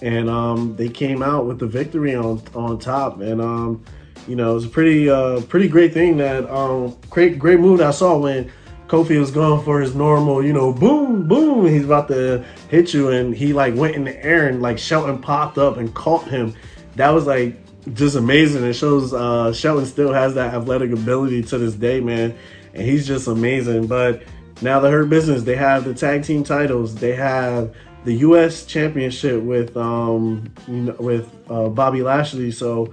and 0.00 0.30
um 0.30 0.76
they 0.76 0.88
came 0.88 1.24
out 1.24 1.46
with 1.46 1.58
the 1.58 1.66
victory 1.66 2.14
on 2.14 2.40
on 2.54 2.78
top, 2.78 3.20
and 3.20 3.40
um 3.40 3.84
you 4.28 4.36
know 4.36 4.56
it's 4.56 4.64
a 4.64 4.68
pretty 4.68 5.10
uh 5.10 5.40
pretty 5.48 5.66
great 5.66 5.92
thing 5.92 6.18
that 6.18 6.48
um 6.48 6.96
great 7.10 7.36
great 7.36 7.58
move 7.58 7.78
that 7.78 7.88
I 7.88 7.90
saw 7.90 8.16
when 8.16 8.52
Kofi 8.90 9.20
was 9.20 9.30
going 9.30 9.62
for 9.62 9.80
his 9.80 9.94
normal, 9.94 10.44
you 10.44 10.52
know, 10.52 10.72
boom, 10.72 11.28
boom. 11.28 11.64
He's 11.64 11.84
about 11.84 12.08
to 12.08 12.44
hit 12.68 12.92
you, 12.92 13.10
and 13.10 13.32
he 13.32 13.52
like 13.52 13.76
went 13.76 13.94
in 13.94 14.02
the 14.02 14.24
air 14.26 14.48
and 14.48 14.60
like 14.60 14.80
Shelton 14.80 15.22
popped 15.22 15.58
up 15.58 15.76
and 15.76 15.94
caught 15.94 16.26
him. 16.26 16.54
That 16.96 17.10
was 17.10 17.24
like 17.24 17.54
just 17.94 18.16
amazing. 18.16 18.64
It 18.64 18.72
shows 18.72 19.14
uh, 19.14 19.52
Shelton 19.52 19.86
still 19.86 20.12
has 20.12 20.34
that 20.34 20.54
athletic 20.54 20.90
ability 20.90 21.44
to 21.44 21.58
this 21.58 21.74
day, 21.74 22.00
man, 22.00 22.36
and 22.74 22.82
he's 22.82 23.06
just 23.06 23.28
amazing. 23.28 23.86
But 23.86 24.24
now 24.60 24.80
the 24.80 24.90
Hurt 24.90 25.08
Business, 25.08 25.44
they 25.44 25.54
have 25.54 25.84
the 25.84 25.94
tag 25.94 26.24
team 26.24 26.42
titles. 26.42 26.96
They 26.96 27.14
have 27.14 27.72
the 28.02 28.14
U.S. 28.14 28.64
Championship 28.66 29.40
with 29.40 29.76
um, 29.76 30.52
you 30.66 30.74
know, 30.74 30.96
with 30.98 31.32
uh, 31.48 31.68
Bobby 31.68 32.02
Lashley. 32.02 32.50
So 32.50 32.92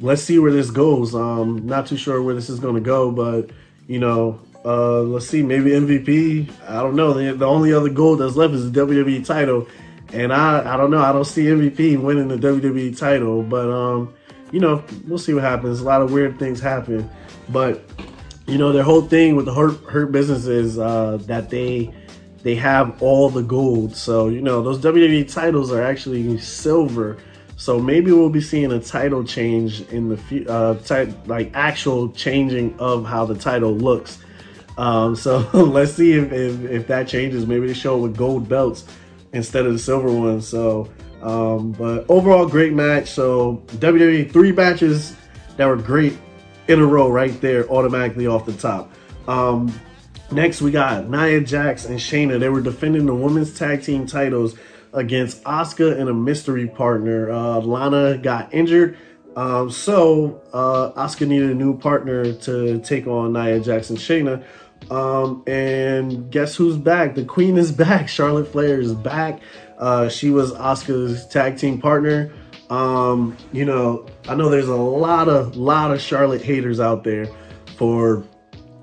let's 0.00 0.22
see 0.22 0.40
where 0.40 0.50
this 0.50 0.72
goes. 0.72 1.14
Um, 1.14 1.64
not 1.64 1.86
too 1.86 1.96
sure 1.96 2.20
where 2.20 2.34
this 2.34 2.50
is 2.50 2.58
going 2.58 2.74
to 2.74 2.80
go, 2.80 3.12
but 3.12 3.50
you 3.86 4.00
know, 4.00 4.40
uh, 4.64 5.00
let's 5.02 5.26
see, 5.26 5.42
maybe 5.42 5.70
MVP. 5.70 6.50
I 6.68 6.82
don't 6.82 6.94
know. 6.94 7.12
The, 7.12 7.32
the 7.32 7.46
only 7.46 7.72
other 7.72 7.88
goal 7.88 8.16
that's 8.16 8.36
left 8.36 8.54
is 8.54 8.70
the 8.70 8.80
WWE 8.80 9.24
title, 9.26 9.66
and 10.12 10.32
I 10.32 10.74
I 10.74 10.76
don't 10.76 10.90
know. 10.90 11.02
I 11.02 11.12
don't 11.12 11.24
see 11.24 11.44
MVP 11.44 12.00
winning 12.00 12.28
the 12.28 12.36
WWE 12.36 12.96
title, 12.96 13.42
but 13.42 13.70
um, 13.70 14.14
you 14.52 14.60
know, 14.60 14.84
we'll 15.06 15.18
see 15.18 15.34
what 15.34 15.42
happens. 15.42 15.80
A 15.80 15.84
lot 15.84 16.02
of 16.02 16.12
weird 16.12 16.38
things 16.38 16.60
happen, 16.60 17.10
but 17.48 17.84
you 18.46 18.58
know, 18.58 18.72
their 18.72 18.82
whole 18.82 19.02
thing 19.02 19.34
with 19.34 19.46
the 19.46 19.54
hurt 19.54 19.76
hurt 19.84 20.12
business 20.12 20.46
is 20.46 20.78
uh, 20.78 21.18
that 21.22 21.50
they 21.50 21.92
they 22.42 22.54
have 22.54 23.02
all 23.02 23.30
the 23.30 23.42
gold. 23.42 23.96
So 23.96 24.28
you 24.28 24.42
know, 24.42 24.62
those 24.62 24.78
WWE 24.78 25.32
titles 25.32 25.72
are 25.72 25.82
actually 25.82 26.38
silver. 26.38 27.18
So 27.56 27.78
maybe 27.78 28.10
we'll 28.10 28.28
be 28.28 28.40
seeing 28.40 28.72
a 28.72 28.80
title 28.80 29.22
change 29.22 29.82
in 29.82 30.08
the 30.08 30.16
future, 30.16 30.50
uh, 30.50 31.06
like 31.26 31.52
actual 31.54 32.10
changing 32.10 32.76
of 32.80 33.06
how 33.06 33.24
the 33.24 33.36
title 33.36 33.72
looks. 33.72 34.18
Um, 34.76 35.16
so 35.24 35.38
let's 35.52 35.92
see 35.92 36.12
if, 36.12 36.32
if, 36.32 36.64
if, 36.64 36.86
that 36.88 37.08
changes. 37.08 37.46
Maybe 37.46 37.66
they 37.66 37.74
show 37.74 37.98
it 37.98 38.00
with 38.00 38.16
gold 38.16 38.48
belts 38.48 38.84
instead 39.32 39.66
of 39.66 39.72
the 39.72 39.78
silver 39.78 40.10
ones. 40.10 40.46
So, 40.46 40.90
um, 41.22 41.72
but 41.72 42.04
overall, 42.08 42.46
great 42.46 42.72
match. 42.72 43.10
So 43.10 43.62
WWE 43.68 44.30
three 44.30 44.52
matches 44.52 45.16
that 45.56 45.66
were 45.66 45.76
great 45.76 46.16
in 46.68 46.80
a 46.80 46.86
row 46.86 47.10
right 47.10 47.38
there, 47.40 47.68
automatically 47.70 48.26
off 48.26 48.46
the 48.46 48.52
top. 48.52 48.92
Um, 49.28 49.72
next, 50.30 50.62
we 50.62 50.70
got 50.70 51.08
Nia 51.08 51.40
Jax 51.40 51.86
and 51.86 51.98
Shayna. 51.98 52.38
They 52.40 52.48
were 52.48 52.60
defending 52.60 53.06
the 53.06 53.14
women's 53.14 53.56
tag 53.56 53.82
team 53.82 54.06
titles 54.06 54.56
against 54.92 55.42
Asuka 55.44 55.98
and 55.98 56.08
a 56.08 56.14
mystery 56.14 56.66
partner. 56.66 57.30
Uh, 57.30 57.60
Lana 57.60 58.18
got 58.18 58.52
injured. 58.52 58.98
Um, 59.36 59.70
so 59.70 60.42
uh, 60.52 60.92
Asuka 60.92 61.26
needed 61.26 61.50
a 61.50 61.54
new 61.54 61.78
partner 61.78 62.32
to 62.32 62.80
take 62.80 63.06
on 63.06 63.32
Nia 63.32 63.60
Jax 63.60 63.90
and 63.90 63.98
Shayna. 63.98 64.44
Um, 64.90 65.42
and 65.46 66.30
guess 66.30 66.54
who's 66.54 66.76
back? 66.76 67.14
The 67.14 67.24
queen 67.24 67.56
is 67.56 67.72
back. 67.86 68.08
Charlotte 68.08 68.48
Flair 68.48 68.80
is 68.80 68.94
back. 68.94 69.40
Uh, 69.78 70.08
she 70.08 70.30
was 70.30 70.52
Asuka's 70.52 71.26
tag 71.26 71.58
team 71.58 71.80
partner. 71.80 72.32
Um, 72.70 73.36
you 73.52 73.64
know, 73.64 74.06
I 74.28 74.34
know 74.34 74.48
there's 74.48 74.68
a 74.68 74.76
lot 74.76 75.28
of 75.28 75.56
lot 75.56 75.90
of 75.90 76.00
Charlotte 76.00 76.42
haters 76.42 76.80
out 76.80 77.04
there 77.04 77.26
for 77.76 78.24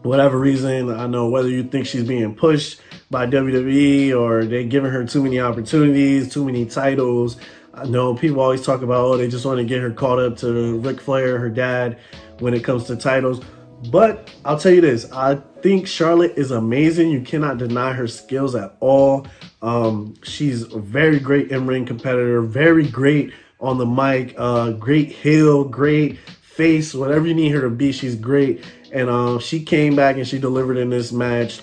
whatever 0.04 0.38
reason. 0.38 0.92
I 0.92 1.08
know 1.08 1.30
whether 1.30 1.50
you 1.50 1.64
think 1.64 1.88
she's 1.88 2.04
being 2.04 2.36
pushed 2.36 2.82
by 3.10 3.26
WWE 3.26 4.16
or 4.20 4.46
they're 4.46 4.64
giving 4.64 4.92
her 4.92 5.06
too 5.06 5.24
many 5.24 5.40
opportunities, 5.40 6.32
too 6.32 6.46
many 6.46 6.66
titles. 6.66 7.38
I 7.74 7.86
know 7.86 8.14
people 8.14 8.42
always 8.42 8.64
talk 8.64 8.82
about, 8.82 9.06
oh, 9.06 9.18
they 9.18 9.28
just 9.28 9.46
want 9.46 9.58
to 9.60 9.64
get 9.64 9.82
her 9.82 9.92
caught 9.92 10.20
up 10.20 10.38
to 10.38 10.78
Ric 10.80 11.00
Flair, 11.00 11.40
her 11.40 11.50
dad, 11.50 11.98
when 12.40 12.54
it 12.54 12.64
comes 12.64 12.86
to 12.86 12.96
titles. 12.96 13.42
But 13.88 14.36
I'll 14.44 14.60
tell 14.60 14.74
you 14.74 14.82
this, 14.82 15.10
I 15.12 15.36
think 15.62 15.88
Charlotte 15.88 16.34
is 16.36 16.52
amazing. 16.52 17.12
You 17.12 17.22
cannot 17.22 17.58
deny 17.58 17.94
her 17.94 18.08
skills 18.08 18.56
at 18.56 18.76
all. 18.80 19.26
Um, 19.62 20.16
she's 20.24 20.64
a 20.74 20.80
very 20.80 21.20
great 21.20 21.52
in-ring 21.52 21.86
competitor, 21.86 22.42
very 22.42 22.88
great 22.88 23.34
on 23.60 23.78
the 23.78 23.86
mic, 23.86 24.36
uh, 24.38 24.72
great 24.72 25.10
heel, 25.10 25.64
great 25.64 26.20
face, 26.42 26.94
whatever 26.94 27.28
you 27.28 27.34
need 27.34 27.50
her 27.50 27.62
to 27.62 27.70
be, 27.70 27.92
she's 27.92 28.16
great. 28.16 28.64
And 28.92 29.10
um, 29.10 29.40
she 29.40 29.64
came 29.64 29.96
back 29.96 30.18
and 30.18 30.28
she 30.28 30.40
delivered 30.40 30.78
in 30.78 30.90
this 30.90 31.12
match 31.12 31.62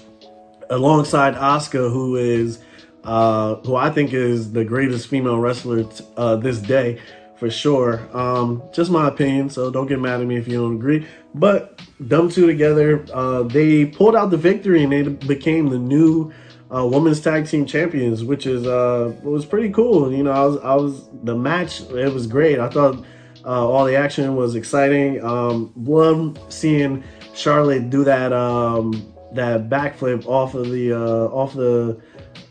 alongside 0.70 1.34
Asuka, 1.34 1.92
who 1.92 2.16
is 2.16 2.60
uh, 3.04 3.56
who 3.56 3.76
I 3.76 3.90
think 3.90 4.12
is 4.12 4.52
the 4.52 4.64
greatest 4.64 5.06
female 5.06 5.38
wrestler 5.38 5.88
uh, 6.16 6.36
this 6.36 6.58
day 6.58 6.98
for 7.38 7.50
sure. 7.50 8.08
Um, 8.16 8.62
just 8.72 8.90
my 8.90 9.08
opinion, 9.08 9.50
so 9.50 9.70
don't 9.70 9.86
get 9.86 10.00
mad 10.00 10.20
at 10.20 10.26
me 10.26 10.36
if 10.36 10.48
you 10.48 10.60
don't 10.60 10.76
agree. 10.76 11.06
But 11.34 11.80
them 12.00 12.30
two 12.30 12.46
together, 12.46 13.04
uh, 13.12 13.42
they 13.42 13.86
pulled 13.86 14.16
out 14.16 14.30
the 14.30 14.36
victory 14.36 14.82
and 14.82 14.92
they 14.92 15.02
became 15.02 15.68
the 15.68 15.78
new 15.78 16.32
uh, 16.74 16.86
women's 16.86 17.20
tag 17.20 17.46
team 17.46 17.66
champions, 17.66 18.24
which 18.24 18.46
is 18.46 18.66
uh, 18.66 19.14
was 19.22 19.44
pretty 19.44 19.70
cool. 19.70 20.12
You 20.12 20.24
know, 20.24 20.32
I 20.32 20.44
was 20.44 20.56
I 20.58 20.74
was 20.74 21.08
the 21.22 21.34
match. 21.34 21.82
It 21.82 22.12
was 22.12 22.26
great. 22.26 22.58
I 22.58 22.68
thought 22.68 23.04
uh, 23.44 23.68
all 23.68 23.84
the 23.84 23.96
action 23.96 24.34
was 24.34 24.56
exciting. 24.56 25.22
Um, 25.22 25.72
love 25.76 26.38
seeing 26.48 27.04
Charlotte 27.34 27.90
do 27.90 28.02
that 28.04 28.32
um, 28.32 29.14
that 29.32 29.68
backflip 29.68 30.26
off 30.26 30.54
of 30.54 30.70
the 30.70 30.92
uh, 30.92 31.26
off 31.26 31.54
the 31.54 32.00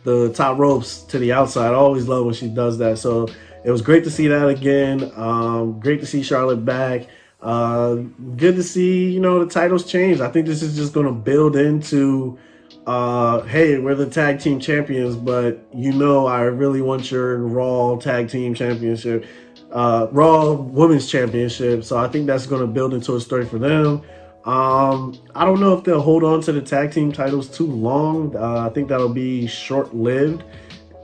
the 0.03 0.31
top 0.33 0.59
ropes 0.59 1.01
to 1.03 1.19
the 1.19 1.33
outside. 1.33 1.71
I 1.71 1.75
always 1.75 2.07
love 2.07 2.25
when 2.25 2.35
she 2.35 2.47
does 2.47 2.77
that. 2.77 2.99
So 2.99 3.27
it 3.65 3.71
was 3.71 3.81
great 3.81 4.03
to 4.03 4.11
see 4.11 4.27
that 4.27 4.47
again. 4.47 5.11
Um, 5.15 5.79
great 5.79 5.99
to 5.99 6.05
see 6.05 6.21
Charlotte 6.21 6.63
back. 6.63 7.07
Uh, 7.41 7.95
good 8.37 8.55
to 8.55 8.63
see, 8.63 9.11
you 9.11 9.19
know, 9.19 9.43
the 9.43 9.51
titles 9.51 9.85
change. 9.85 10.21
I 10.21 10.29
think 10.29 10.45
this 10.45 10.61
is 10.61 10.75
just 10.75 10.93
going 10.93 11.07
to 11.07 11.11
build 11.11 11.55
into, 11.55 12.37
uh, 12.85 13.41
hey, 13.41 13.79
we're 13.79 13.95
the 13.95 14.09
tag 14.09 14.39
team 14.39 14.59
champions, 14.59 15.15
but 15.15 15.67
you 15.73 15.91
know, 15.91 16.27
I 16.27 16.41
really 16.41 16.81
want 16.81 17.09
your 17.09 17.37
Raw 17.37 17.97
tag 17.97 18.29
team 18.29 18.53
championship, 18.53 19.25
uh, 19.71 20.07
Raw 20.11 20.51
women's 20.53 21.09
championship. 21.09 21.83
So 21.83 21.97
I 21.97 22.07
think 22.07 22.27
that's 22.27 22.45
going 22.45 22.61
to 22.61 22.67
build 22.67 22.93
into 22.93 23.15
a 23.15 23.19
story 23.19 23.45
for 23.45 23.57
them. 23.57 24.03
Um, 24.45 25.17
I 25.33 25.43
don't 25.43 25.59
know 25.59 25.75
if 25.75 25.83
they'll 25.83 26.01
hold 26.01 26.23
on 26.23 26.41
to 26.41 26.51
the 26.51 26.61
tag 26.61 26.91
team 26.91 27.11
titles 27.11 27.49
too 27.49 27.65
long. 27.65 28.35
Uh, 28.35 28.67
I 28.67 28.69
think 28.69 28.89
that'll 28.89 29.09
be 29.09 29.47
short 29.47 29.95
lived. 29.95 30.43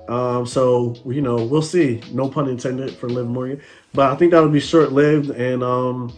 Um, 0.07 0.45
so 0.45 0.95
you 1.05 1.21
know, 1.21 1.43
we'll 1.43 1.61
see. 1.61 2.01
No 2.11 2.29
pun 2.29 2.49
intended 2.49 2.95
for 2.95 3.09
Liv 3.09 3.27
Morgan, 3.27 3.61
but 3.93 4.11
I 4.11 4.15
think 4.15 4.31
that'll 4.31 4.49
be 4.49 4.59
short 4.59 4.91
lived. 4.91 5.29
And 5.29 5.63
um, 5.63 6.13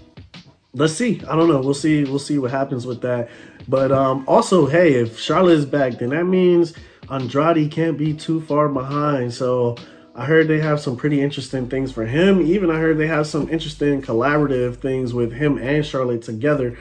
let's 0.73 0.93
see. 0.93 1.21
I 1.29 1.35
don't 1.35 1.47
know. 1.47 1.61
We'll 1.61 1.73
see. 1.73 2.03
We'll 2.03 2.19
see 2.19 2.37
what 2.37 2.51
happens 2.51 2.85
with 2.85 3.01
that. 3.01 3.29
But 3.67 3.91
um, 3.91 4.23
also, 4.27 4.65
hey, 4.65 4.93
if 4.93 5.19
Charlotte 5.19 5.53
is 5.53 5.65
back, 5.65 5.93
then 5.99 6.09
that 6.09 6.25
means 6.25 6.73
Andrade 7.09 7.71
can't 7.71 7.97
be 7.97 8.13
too 8.13 8.41
far 8.41 8.67
behind. 8.69 9.33
So 9.33 9.77
I 10.15 10.25
heard 10.25 10.47
they 10.47 10.59
have 10.59 10.79
some 10.79 10.95
pretty 10.95 11.21
interesting 11.21 11.69
things 11.69 11.91
for 11.91 12.05
him. 12.05 12.41
Even 12.41 12.69
I 12.69 12.79
heard 12.79 12.97
they 12.97 13.07
have 13.07 13.27
some 13.27 13.49
interesting 13.49 14.01
collaborative 14.01 14.77
things 14.77 15.13
with 15.13 15.31
him 15.31 15.57
and 15.57 15.85
Charlotte 15.85 16.21
together. 16.21 16.77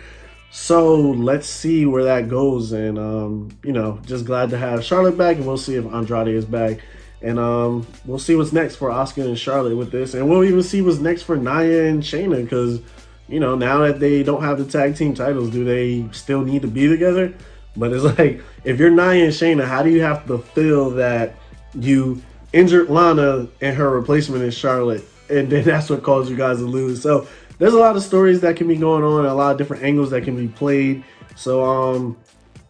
So 0.55 0.97
let's 0.97 1.49
see 1.49 1.87
where 1.87 2.05
that 2.05 2.29
goes. 2.29 2.73
And, 2.73 2.99
um, 2.99 3.49
you 3.65 3.73
know, 3.73 3.99
just 4.05 4.27
glad 4.27 4.51
to 4.51 4.59
have 4.59 4.85
Charlotte 4.85 5.17
back. 5.17 5.37
And 5.37 5.47
we'll 5.47 5.57
see 5.57 5.77
if 5.77 5.87
Andrade 5.87 6.29
is 6.29 6.45
back. 6.45 6.81
And 7.23 7.39
um, 7.39 7.87
we'll 8.05 8.19
see 8.19 8.37
what's 8.37 8.53
next 8.53 8.77
for 8.77 8.91
Asuka 8.91 9.25
and 9.25 9.39
Charlotte 9.39 9.77
with 9.77 9.91
this. 9.91 10.13
And 10.13 10.29
we'll 10.29 10.45
even 10.45 10.63
see 10.63 10.83
what's 10.83 10.99
next 10.99 11.23
for 11.23 11.37
Nia 11.37 11.87
and 11.87 12.03
Shayna 12.03 12.43
because, 12.43 12.81
you 13.29 13.41
know, 13.41 13.55
now 13.55 13.79
that 13.79 13.99
they 13.99 14.23
don't 14.23 14.43
have 14.43 14.59
the 14.59 14.67
tag 14.67 14.95
team 14.95 15.15
titles, 15.15 15.49
do 15.51 15.65
they 15.65 16.07
still 16.13 16.43
need 16.43 16.61
to 16.63 16.69
be 16.69 16.87
together? 16.87 17.33
But 17.75 17.95
it's 17.95 18.05
like, 18.19 18.43
if 18.63 18.79
you're 18.79 18.91
Nia 18.91 19.25
and 19.25 19.33
Shayna, 19.33 19.65
how 19.65 19.83
do 19.83 19.89
you 19.89 20.03
have 20.03 20.27
to 20.27 20.37
feel 20.37 20.91
that 20.91 21.35
you 21.73 22.21
injured 22.53 22.91
Lana 22.91 23.49
and 23.63 23.75
her 23.75 23.89
replacement 23.89 24.43
is 24.43 24.55
Charlotte? 24.55 25.05
And 25.31 25.49
then 25.49 25.65
that's 25.65 25.89
what 25.89 26.03
caused 26.03 26.29
you 26.29 26.37
guys 26.37 26.59
to 26.59 26.65
lose. 26.65 27.01
So 27.01 27.27
there's 27.63 27.75
a 27.75 27.79
lot 27.79 27.95
of 27.95 28.03
stories 28.03 28.41
that 28.41 28.57
can 28.57 28.67
be 28.67 28.75
going 28.75 29.05
on, 29.05 29.25
a 29.25 29.33
lot 29.33 29.53
of 29.53 29.57
different 29.57 29.85
angles 29.85 30.11
that 30.11 30.25
can 30.25 30.35
be 30.35 30.49
played. 30.49 31.05
So, 31.37 31.63
um, 31.63 32.19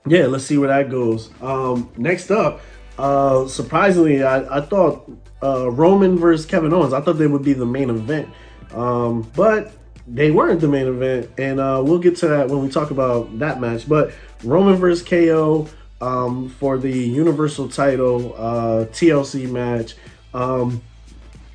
yeah, 0.07 0.27
let's 0.27 0.45
see 0.45 0.59
where 0.59 0.69
that 0.69 0.91
goes. 0.91 1.31
Um, 1.41 1.91
next 1.97 2.31
up, 2.31 2.61
uh, 2.99 3.49
surprisingly, 3.49 4.23
I, 4.23 4.59
I 4.59 4.61
thought 4.61 5.11
uh, 5.43 5.71
Roman 5.71 6.19
versus 6.19 6.45
Kevin 6.45 6.75
Owens. 6.75 6.93
I 6.93 7.01
thought 7.01 7.15
they 7.15 7.27
would 7.27 7.43
be 7.43 7.55
the 7.55 7.65
main 7.65 7.89
event, 7.89 8.29
um, 8.75 9.23
but 9.35 9.73
they 10.07 10.31
weren't 10.31 10.61
the 10.61 10.69
main 10.69 10.87
event, 10.87 11.31
and 11.39 11.59
uh, 11.59 11.81
we'll 11.83 11.99
get 11.99 12.17
to 12.17 12.29
that 12.29 12.49
when 12.49 12.61
we 12.61 12.69
talk 12.69 12.91
about 12.91 13.39
that 13.39 13.63
match. 13.63 13.89
But 13.89 14.13
Roman 14.45 14.77
versus 14.77 15.03
KO 15.09 15.69
um, 16.03 16.51
for 16.51 16.77
the 16.77 16.93
Universal 16.93 17.71
Title 17.71 18.35
uh, 18.37 18.85
TLC 18.91 19.51
match. 19.51 19.95
Um, 20.35 20.83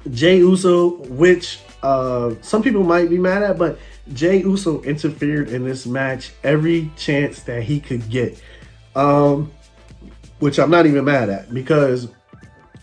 Jey 0.10 0.38
Uso, 0.38 1.04
which 1.04 1.60
uh, 1.88 2.36
some 2.42 2.62
people 2.62 2.84
might 2.84 3.10
be 3.10 3.18
mad 3.18 3.44
at, 3.44 3.58
but 3.58 3.80
Jey 4.14 4.42
Uso 4.42 4.82
interfered 4.82 5.50
in 5.50 5.64
this 5.64 5.86
match 5.86 6.32
every 6.44 6.92
chance 6.98 7.44
that 7.44 7.64
he 7.64 7.80
could 7.80 8.10
get. 8.10 8.42
Um, 8.96 9.52
which 10.40 10.60
I'm 10.60 10.70
not 10.70 10.86
even 10.86 11.06
mad 11.06 11.30
at 11.30 11.54
because 11.54 12.10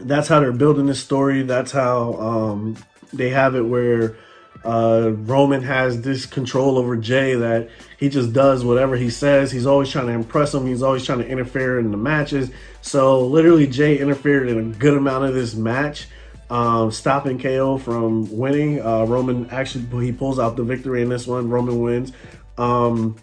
that's 0.01 0.29
how 0.29 0.41
they're 0.41 0.53
building 0.53 0.87
this 0.87 1.01
story. 1.01 1.43
That's 1.43 1.71
how 1.71 2.15
um, 2.15 2.77
they 3.13 3.31
have 3.31 3.55
it 3.55 3.63
where 3.63 4.17
uh, 4.65 5.13
Roman 5.13 5.63
has 5.63 6.01
this 6.01 6.27
control 6.27 6.79
over 6.79 6.97
Jey 6.97 7.35
that 7.35 7.69
he 7.99 8.09
just 8.09 8.33
does 8.33 8.65
whatever 8.65 8.97
he 8.97 9.11
says. 9.11 9.53
He's 9.53 9.67
always 9.67 9.91
trying 9.91 10.07
to 10.07 10.13
impress 10.13 10.55
him. 10.55 10.67
He's 10.67 10.83
always 10.83 11.05
trying 11.05 11.19
to 11.19 11.29
interfere 11.29 11.79
in 11.79 11.91
the 11.91 11.97
matches. 11.97 12.51
So 12.81 13.21
literally, 13.27 13.67
Jey 13.67 13.99
interfered 13.99 14.49
in 14.49 14.59
a 14.59 14.75
good 14.77 14.97
amount 14.97 15.25
of 15.27 15.35
this 15.35 15.55
match, 15.55 16.07
um, 16.51 16.91
stopping 16.91 17.39
KO 17.39 17.79
from 17.79 18.37
winning. 18.37 18.81
Uh, 18.81 19.05
Roman 19.05 19.49
actually 19.51 19.85
he 20.05 20.13
pulls 20.13 20.39
out 20.39 20.57
the 20.57 20.65
victory 20.65 21.03
in 21.03 21.09
this 21.09 21.27
one. 21.27 21.49
Roman 21.49 21.81
wins. 21.81 22.13
Um, 22.59 23.17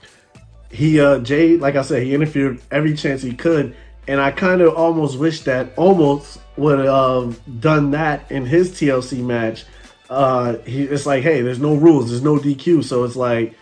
he 0.70 1.00
uh, 1.00 1.20
Jey, 1.20 1.58
like 1.58 1.76
I 1.76 1.82
said, 1.82 2.04
he 2.04 2.14
interfered 2.14 2.62
every 2.72 2.96
chance 2.96 3.22
he 3.22 3.34
could 3.34 3.76
and 4.08 4.20
I 4.20 4.32
kind 4.32 4.62
of 4.62 4.76
almost 4.76 5.18
wish 5.18 5.42
that 5.42 5.76
Omos 5.76 6.40
would 6.58 6.80
have 6.80 7.62
done 7.62 7.92
that 7.92 8.30
in 8.32 8.46
his 8.46 8.72
TLC 8.72 9.24
match. 9.24 9.66
Uh, 10.10 10.58
he, 10.60 10.84
it's 10.84 11.06
like, 11.06 11.24
hey, 11.24 11.42
there's 11.42 11.60
no 11.60 11.76
rules, 11.76 12.10
there's 12.10 12.24
no 12.24 12.38
DQ, 12.38 12.84
so 12.84 13.04
it's 13.04 13.16
like, 13.16 13.56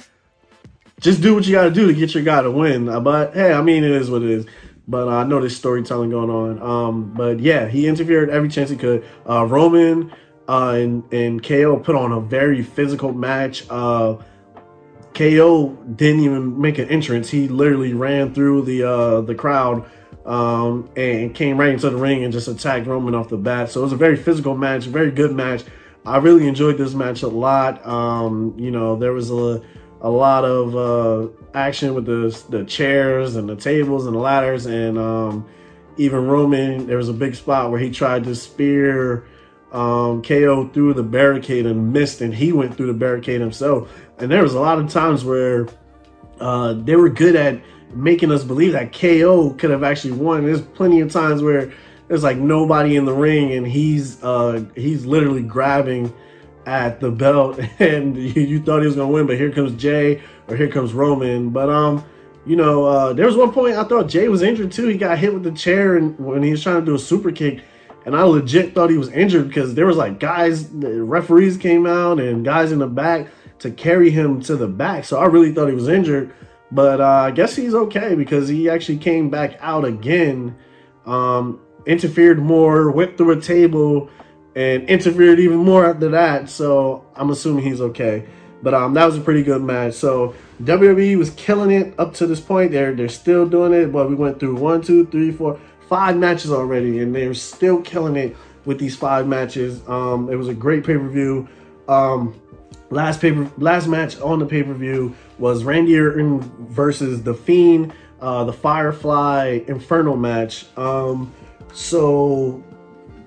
just 1.00 1.22
do 1.22 1.36
what 1.36 1.46
you 1.46 1.54
got 1.54 1.66
to 1.66 1.72
do 1.72 1.88
to 1.88 1.94
get 1.94 2.13
your 2.13 2.24
guy 2.24 2.42
to 2.42 2.51
win. 2.51 2.86
But 3.04 3.34
hey, 3.34 3.54
I 3.54 3.62
mean, 3.62 3.84
it 3.84 3.92
is 3.92 4.10
what 4.10 4.24
it 4.24 4.30
is. 4.30 4.46
But 4.89 5.08
I 5.08 5.24
know 5.24 5.39
there's 5.39 5.55
storytelling 5.55 6.10
going 6.10 6.31
on. 6.31 6.62
Um, 6.62 7.13
but 7.13 7.39
yeah, 7.39 7.67
he 7.67 7.88
interfered 7.88 8.29
every 8.29 8.50
chance 8.50 8.72
he 8.72 8.75
could. 8.75 9.05
Uh, 9.27 9.46
Roman 9.46 10.12
uh, 10.48 10.72
and, 10.72 11.13
and 11.13 11.43
KO 11.43 11.77
put 11.77 11.96
on 11.96 12.12
a 12.12 12.19
very 12.19 12.63
physical 12.63 13.13
match. 13.13 13.65
Uh, 13.69 14.17
KO 15.13 15.69
didn't 15.96 16.22
even 16.22 16.60
make 16.60 16.79
an 16.79 16.89
entrance. 16.89 17.29
He 17.29 17.48
literally 17.48 17.93
ran 17.93 18.34
through 18.34 18.63
the 18.63 18.84
uh, 18.84 19.22
the 19.22 19.36
crowd 19.36 19.88
um, 20.25 20.89
and 20.96 21.36
came 21.36 21.58
right 21.58 21.69
into 21.69 21.89
the 21.89 21.98
ring 21.98 22.24
and 22.24 22.34
just 22.34 22.48
attacked 22.48 22.88
Roman 22.88 23.13
off 23.13 23.29
the 23.29 23.38
bat. 23.38 23.69
So 23.69 23.81
it 23.81 23.84
was 23.84 23.93
a 23.93 23.98
very 23.98 24.15
physical 24.15 24.58
match, 24.58 24.86
very 24.86 25.12
good 25.12 25.34
match. 25.34 25.63
I 26.05 26.17
really 26.17 26.48
enjoyed 26.48 26.77
this 26.77 26.96
match 26.96 27.22
a 27.22 27.27
lot. 27.27 27.86
Um, 27.86 28.55
you 28.58 28.72
know, 28.72 28.96
there 28.96 29.13
was 29.13 29.29
a 29.29 29.62
a 30.01 30.10
lot 30.10 30.46
of 30.46 30.75
uh, 30.75 31.32
action 31.53 31.94
with 31.94 32.06
the 32.06 32.44
the 32.50 32.63
chairs 32.65 33.36
and 33.36 33.50
the 33.50 33.56
tables 33.56 34.06
and 34.06 34.15
the 34.15 34.20
ladders, 34.20 34.65
and 34.65 34.98
um, 34.98 35.48
even 35.98 36.27
Roman. 36.27 36.88
There 36.88 36.98
was 36.98 37.10
a 37.10 37.13
big 37.13 37.36
spot 37.36 37.72
where 37.72 37.79
he 37.79 37.91
tried 37.91 38.24
to 38.25 38.36
spear 38.36 39.25
um, 39.72 40.22
KO 40.22 40.70
through 40.70 40.94
the 40.94 41.03
barricade 41.03 41.65
and 41.65 41.94
missed, 41.94 42.22
and 42.22 42.34
he 42.34 42.51
went 42.51 42.75
through 42.75 42.88
the 42.88 42.94
barricade 42.94 43.41
himself. 43.41 43.91
And 44.20 44.32
there 44.32 44.44
was 44.44 44.53
a 44.53 44.60
lot 44.60 44.79
of 44.79 44.89
times 44.89 45.24
where 45.24 45.68
uh, 46.39 46.74
they 46.74 46.96
were 46.96 47.10
good 47.10 47.36
at 47.36 47.62
making 47.94 48.32
us 48.32 48.44
believe 48.44 48.74
that 48.74 48.94
KO 48.94 49.51
could 49.53 49.72
have 49.72 49.84
actually 49.84 50.13
won. 50.13 50.46
There's 50.46 50.62
plenty 50.62 51.01
of 51.01 51.12
times 51.12 51.41
where 51.41 51.72
there's 52.08 52.24
like 52.24 52.38
nobody 52.38 52.96
in 52.96 53.06
the 53.06 53.13
ring 53.13 53.53
and 53.53 53.65
he's 53.65 54.22
uh 54.24 54.65
he's 54.75 55.06
literally 55.06 55.44
grabbing 55.44 56.13
at 56.70 57.00
the 57.00 57.10
belt 57.10 57.60
and 57.80 58.16
you, 58.16 58.62
thought 58.62 58.82
he 58.82 58.86
was 58.86 58.96
gonna 58.96 59.12
win, 59.12 59.26
but 59.26 59.38
here 59.38 59.52
comes 59.52 59.74
Jey 59.74 60.22
or 60.48 60.56
here 60.56 60.70
comes 60.70 60.94
Roman. 60.94 61.50
But 61.50 61.70
um, 61.70 62.06
you 62.46 62.56
know, 62.56 62.86
uh 62.86 63.14
there 63.14 63.26
was 63.26 63.36
one 63.36 63.52
point 63.52 63.76
I 63.76 63.84
thought 63.84 64.08
Jey 64.08 64.28
was 64.28 64.44
injured 64.44 64.72
too. 64.72 64.88
He 64.88 64.98
got 64.98 65.18
hit 65.18 65.34
with 65.34 65.44
the 65.44 65.52
chair 65.52 65.98
and 65.98 66.18
when 66.20 66.44
he 66.44 66.52
was 66.52 66.62
trying 66.62 66.80
to 66.80 66.86
do 66.86 66.96
a 66.96 67.00
super 67.00 67.32
kick. 67.32 67.64
And 68.06 68.16
I 68.16 68.24
legit 68.24 68.74
thought 68.74 68.90
he 68.90 68.98
was 68.98 69.10
injured 69.10 69.50
because 69.50 69.76
there 69.76 69.86
was 69.86 69.98
like 69.98 70.20
guys, 70.20 70.70
referees 70.72 71.58
came 71.58 71.86
out 71.86 72.20
and 72.20 72.46
guys 72.46 72.72
in 72.72 72.80
the 72.80 72.88
back 72.88 73.28
to 73.60 73.72
carry 73.72 74.10
him 74.10 74.42
to 74.44 74.56
the 74.56 74.68
back. 74.68 75.04
So 75.06 75.20
I 75.20 75.26
really 75.26 75.54
thought 75.54 75.68
he 75.68 75.76
was 75.76 75.90
injured. 75.90 76.34
But 76.72 77.02
uh, 77.02 77.24
I 77.28 77.32
guess 77.32 77.56
he's 77.56 77.74
okay 77.74 78.16
because 78.16 78.48
he 78.48 78.70
actually 78.70 79.00
came 79.00 79.30
back 79.30 79.58
out 79.60 79.86
again, 79.86 80.56
um, 81.06 81.60
interfered 81.88 82.40
more, 82.40 82.92
went 82.92 83.18
through 83.18 83.32
a 83.32 83.42
table, 83.42 84.10
and 84.56 84.84
interfered 84.89 85.39
even 85.39 85.58
more 85.58 85.86
after 85.86 86.10
that. 86.10 86.50
So 86.50 87.06
I'm 87.15 87.29
assuming 87.29 87.63
he's 87.63 87.82
okay. 87.82 88.25
But 88.62 88.74
um, 88.74 88.94
that 88.96 89.06
was 89.06 89.18
a 89.18 89.22
pretty 89.22 89.44
good 89.44 89.62
match. 89.62 89.94
So 89.94 90.36
WWE 90.63 91.18
was 91.18 91.29
killing 91.32 91.72
it 91.72 91.94
up 91.98 92.13
to 92.15 92.27
this 92.27 92.41
point. 92.41 92.72
They're 92.72 92.94
they're 92.94 93.08
still 93.08 93.48
doing 93.48 93.74
it. 93.74 93.91
But 93.91 94.10
we 94.10 94.15
went 94.15 94.39
through 94.39 94.56
one, 94.56 94.82
two, 94.82 95.06
three, 95.06 95.32
four, 95.32 95.60
five 95.88 96.18
matches 96.18 96.51
already, 96.51 97.00
and 97.00 97.15
they're 97.15 97.34
still 97.34 97.82
killing 97.82 98.15
it 98.15 98.36
with 98.65 98.79
these 98.79 98.96
five 98.96 99.27
matches. 99.27 99.82
Um, 99.88 100.29
it 100.29 100.36
was 100.36 100.50
a 100.50 100.53
great 100.53 100.86
pay 100.86 100.98
per 100.98 101.08
view. 101.08 101.48
Um, 101.88 102.39
last 102.89 103.22
paper 103.22 103.50
last 103.58 103.88
match 103.88 104.20
on 104.20 104.39
the 104.39 104.46
pay 104.46 104.63
per 104.63 104.74
view 104.74 105.15
was 105.38 105.63
Randy 105.63 105.98
Orton 105.98 106.41
versus 106.68 107.24
The 107.24 107.34
Fiend, 107.34 107.94
uh, 108.20 108.44
the 108.44 108.53
Firefly 108.53 109.62
Inferno 109.68 110.15
match. 110.15 110.65
Um, 110.77 111.34
so 111.74 112.63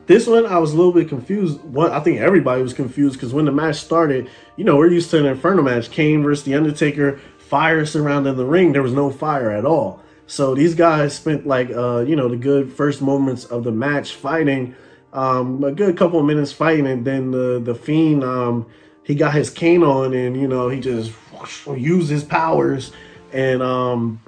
This 0.07 0.27
one, 0.27 0.47
I 0.47 0.59
was 0.59 0.73
a 0.73 0.77
little 0.77 0.93
bit 0.93 1.09
confused. 1.09 1.61
What 1.63 1.93
I 1.93 2.01
think 2.01 2.19
everybody 2.21 2.63
was 2.63 2.75
confused 2.75 3.15
because 3.15 3.33
when 3.33 3.45
the 3.45 3.53
match 3.53 3.77
started, 3.77 4.29
you 4.57 4.65
know, 4.65 4.77
we're 4.77 4.91
used 4.91 5.11
to 5.11 5.19
an 5.19 5.27
Inferno 5.27 5.63
match. 5.63 5.91
Kane 5.91 6.23
versus 6.23 6.45
The 6.45 6.55
Undertaker, 6.55 7.21
fire 7.39 7.87
surrounding 7.87 8.37
the 8.37 8.45
ring. 8.45 8.73
There 8.73 8.83
was 8.83 8.93
no 8.93 9.11
fire 9.11 9.51
at 9.51 9.65
all. 9.65 10.03
So 10.27 10.55
these 10.55 10.75
guys 10.75 11.15
spent 11.15 11.47
like, 11.47 11.71
uh, 11.71 12.01
you 12.01 12.17
know, 12.17 12.29
the 12.29 12.37
good 12.37 12.73
first 12.73 13.01
moments 13.01 13.45
of 13.45 13.65
the 13.65 13.71
match 13.71 14.15
fighting, 14.15 14.75
um, 15.13 15.63
a 15.63 15.73
good 15.73 15.97
couple 15.97 16.19
of 16.19 16.27
minutes 16.27 16.53
fighting, 16.53 16.87
and 16.87 17.05
then 17.05 17.31
the 17.31 17.61
the 17.63 17.75
Fiend, 17.75 18.25
um, 18.25 18.67
he 19.05 19.15
got 19.15 19.35
his 19.35 19.51
cane 19.51 19.85
on, 19.85 20.15
and 20.15 20.41
you 20.41 20.49
know, 20.49 20.69
he 20.69 20.81
just 20.81 21.11
whoosh, 21.33 21.67
used 21.69 22.11
his 22.11 22.25
powers 22.25 22.93
and 23.33 23.63
um, 23.63 24.21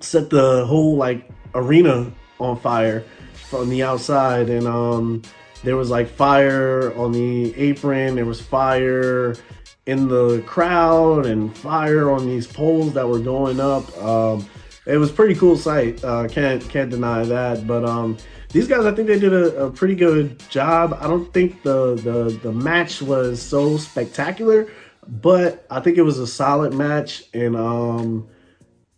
set 0.00 0.30
the 0.30 0.64
whole 0.64 0.96
like 0.96 1.28
arena 1.54 2.10
on 2.40 2.58
fire 2.58 3.04
from 3.52 3.68
the 3.68 3.82
outside 3.82 4.48
and 4.48 4.66
um 4.66 5.20
there 5.62 5.76
was 5.76 5.90
like 5.90 6.08
fire 6.08 6.90
on 6.96 7.12
the 7.12 7.54
apron 7.54 8.14
there 8.14 8.24
was 8.24 8.40
fire 8.40 9.36
in 9.84 10.08
the 10.08 10.42
crowd 10.46 11.26
and 11.26 11.54
fire 11.54 12.10
on 12.10 12.26
these 12.26 12.46
poles 12.46 12.94
that 12.94 13.06
were 13.06 13.18
going 13.18 13.60
up. 13.60 13.84
Um 13.98 14.48
it 14.86 14.96
was 14.96 15.12
pretty 15.12 15.34
cool 15.34 15.58
sight 15.58 16.02
uh 16.02 16.26
can't 16.28 16.66
can't 16.70 16.88
deny 16.90 17.24
that 17.24 17.66
but 17.66 17.84
um 17.84 18.16
these 18.48 18.66
guys 18.66 18.86
i 18.86 18.92
think 18.94 19.06
they 19.06 19.18
did 19.18 19.34
a, 19.34 19.66
a 19.66 19.70
pretty 19.70 19.96
good 19.96 20.38
job. 20.48 20.96
I 20.98 21.06
don't 21.06 21.30
think 21.34 21.62
the 21.62 21.96
the 21.96 22.40
the 22.42 22.52
match 22.52 23.02
was 23.02 23.42
so 23.42 23.76
spectacular 23.76 24.72
but 25.06 25.66
i 25.70 25.78
think 25.78 25.98
it 25.98 26.02
was 26.02 26.18
a 26.18 26.26
solid 26.26 26.72
match 26.72 27.24
and 27.34 27.54
um 27.54 28.26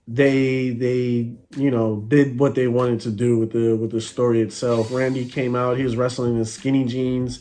they 0.06 0.70
they 0.70 1.34
you 1.56 1.70
know 1.70 2.04
did 2.08 2.38
what 2.38 2.54
they 2.54 2.68
wanted 2.68 3.00
to 3.00 3.10
do 3.10 3.38
with 3.38 3.52
the 3.52 3.76
with 3.76 3.90
the 3.90 4.00
story 4.00 4.40
itself. 4.40 4.92
Randy 4.92 5.24
came 5.24 5.56
out, 5.56 5.78
he 5.78 5.84
was 5.84 5.96
wrestling 5.96 6.36
in 6.36 6.44
skinny 6.44 6.84
jeans 6.84 7.40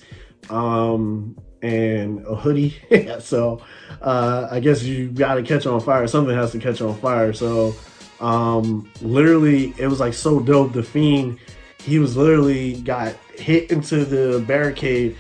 um 0.49 1.37
and 1.61 2.25
a 2.25 2.35
hoodie. 2.35 2.75
so 3.19 3.61
uh 4.01 4.47
I 4.49 4.59
guess 4.59 4.83
you 4.83 5.09
got 5.09 5.35
to 5.35 5.43
catch 5.43 5.65
on 5.65 5.79
fire. 5.81 6.07
Something 6.07 6.35
has 6.35 6.51
to 6.51 6.59
catch 6.59 6.81
on 6.81 6.95
fire. 6.99 7.33
So 7.33 7.75
um 8.23 8.89
literally 9.01 9.73
it 9.77 9.87
was 9.87 9.99
like 9.99 10.13
so 10.13 10.39
dope 10.39 10.71
the 10.71 10.83
fiend 10.83 11.39
he 11.79 11.99
was 11.99 12.15
literally 12.15 12.81
got 12.81 13.13
hit 13.35 13.69
into 13.69 14.05
the 14.05 14.39
barricade 14.47 15.17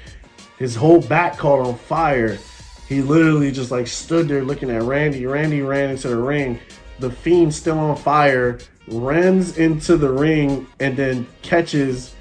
his 0.57 0.75
whole 0.75 1.01
back 1.01 1.37
caught 1.37 1.59
on 1.59 1.75
fire 1.75 2.37
he 2.87 3.01
literally 3.01 3.51
just 3.51 3.71
like 3.71 3.87
stood 3.87 4.29
there 4.29 4.43
looking 4.43 4.69
at 4.69 4.81
randy 4.83 5.25
randy 5.25 5.61
ran 5.61 5.89
into 5.89 6.07
the 6.07 6.15
ring 6.15 6.57
the 6.99 7.11
Fiend 7.11 7.53
still 7.53 7.79
on 7.79 7.95
fire, 7.95 8.59
runs 8.87 9.57
into 9.57 9.97
the 9.97 10.09
ring, 10.09 10.67
and 10.79 10.95
then 10.95 11.27
catches 11.41 12.15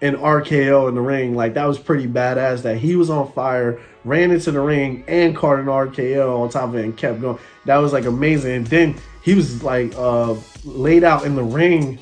an 0.00 0.16
RKO 0.16 0.88
in 0.88 0.94
the 0.94 1.00
ring. 1.00 1.34
Like 1.34 1.54
that 1.54 1.66
was 1.66 1.78
pretty 1.78 2.06
badass. 2.06 2.62
That 2.62 2.78
he 2.78 2.96
was 2.96 3.10
on 3.10 3.30
fire, 3.32 3.80
ran 4.04 4.30
into 4.30 4.50
the 4.50 4.60
ring, 4.60 5.04
and 5.08 5.36
caught 5.36 5.58
an 5.58 5.66
RKO 5.66 6.40
on 6.40 6.48
top 6.50 6.70
of 6.70 6.76
it 6.76 6.84
and 6.84 6.96
kept 6.96 7.20
going. 7.20 7.38
That 7.66 7.78
was 7.78 7.92
like 7.92 8.04
amazing. 8.04 8.52
And 8.52 8.66
then 8.66 8.94
he 9.22 9.34
was 9.34 9.62
like 9.62 9.94
uh, 9.96 10.34
laid 10.64 11.04
out 11.04 11.24
in 11.24 11.34
the 11.34 11.42
ring, 11.42 11.98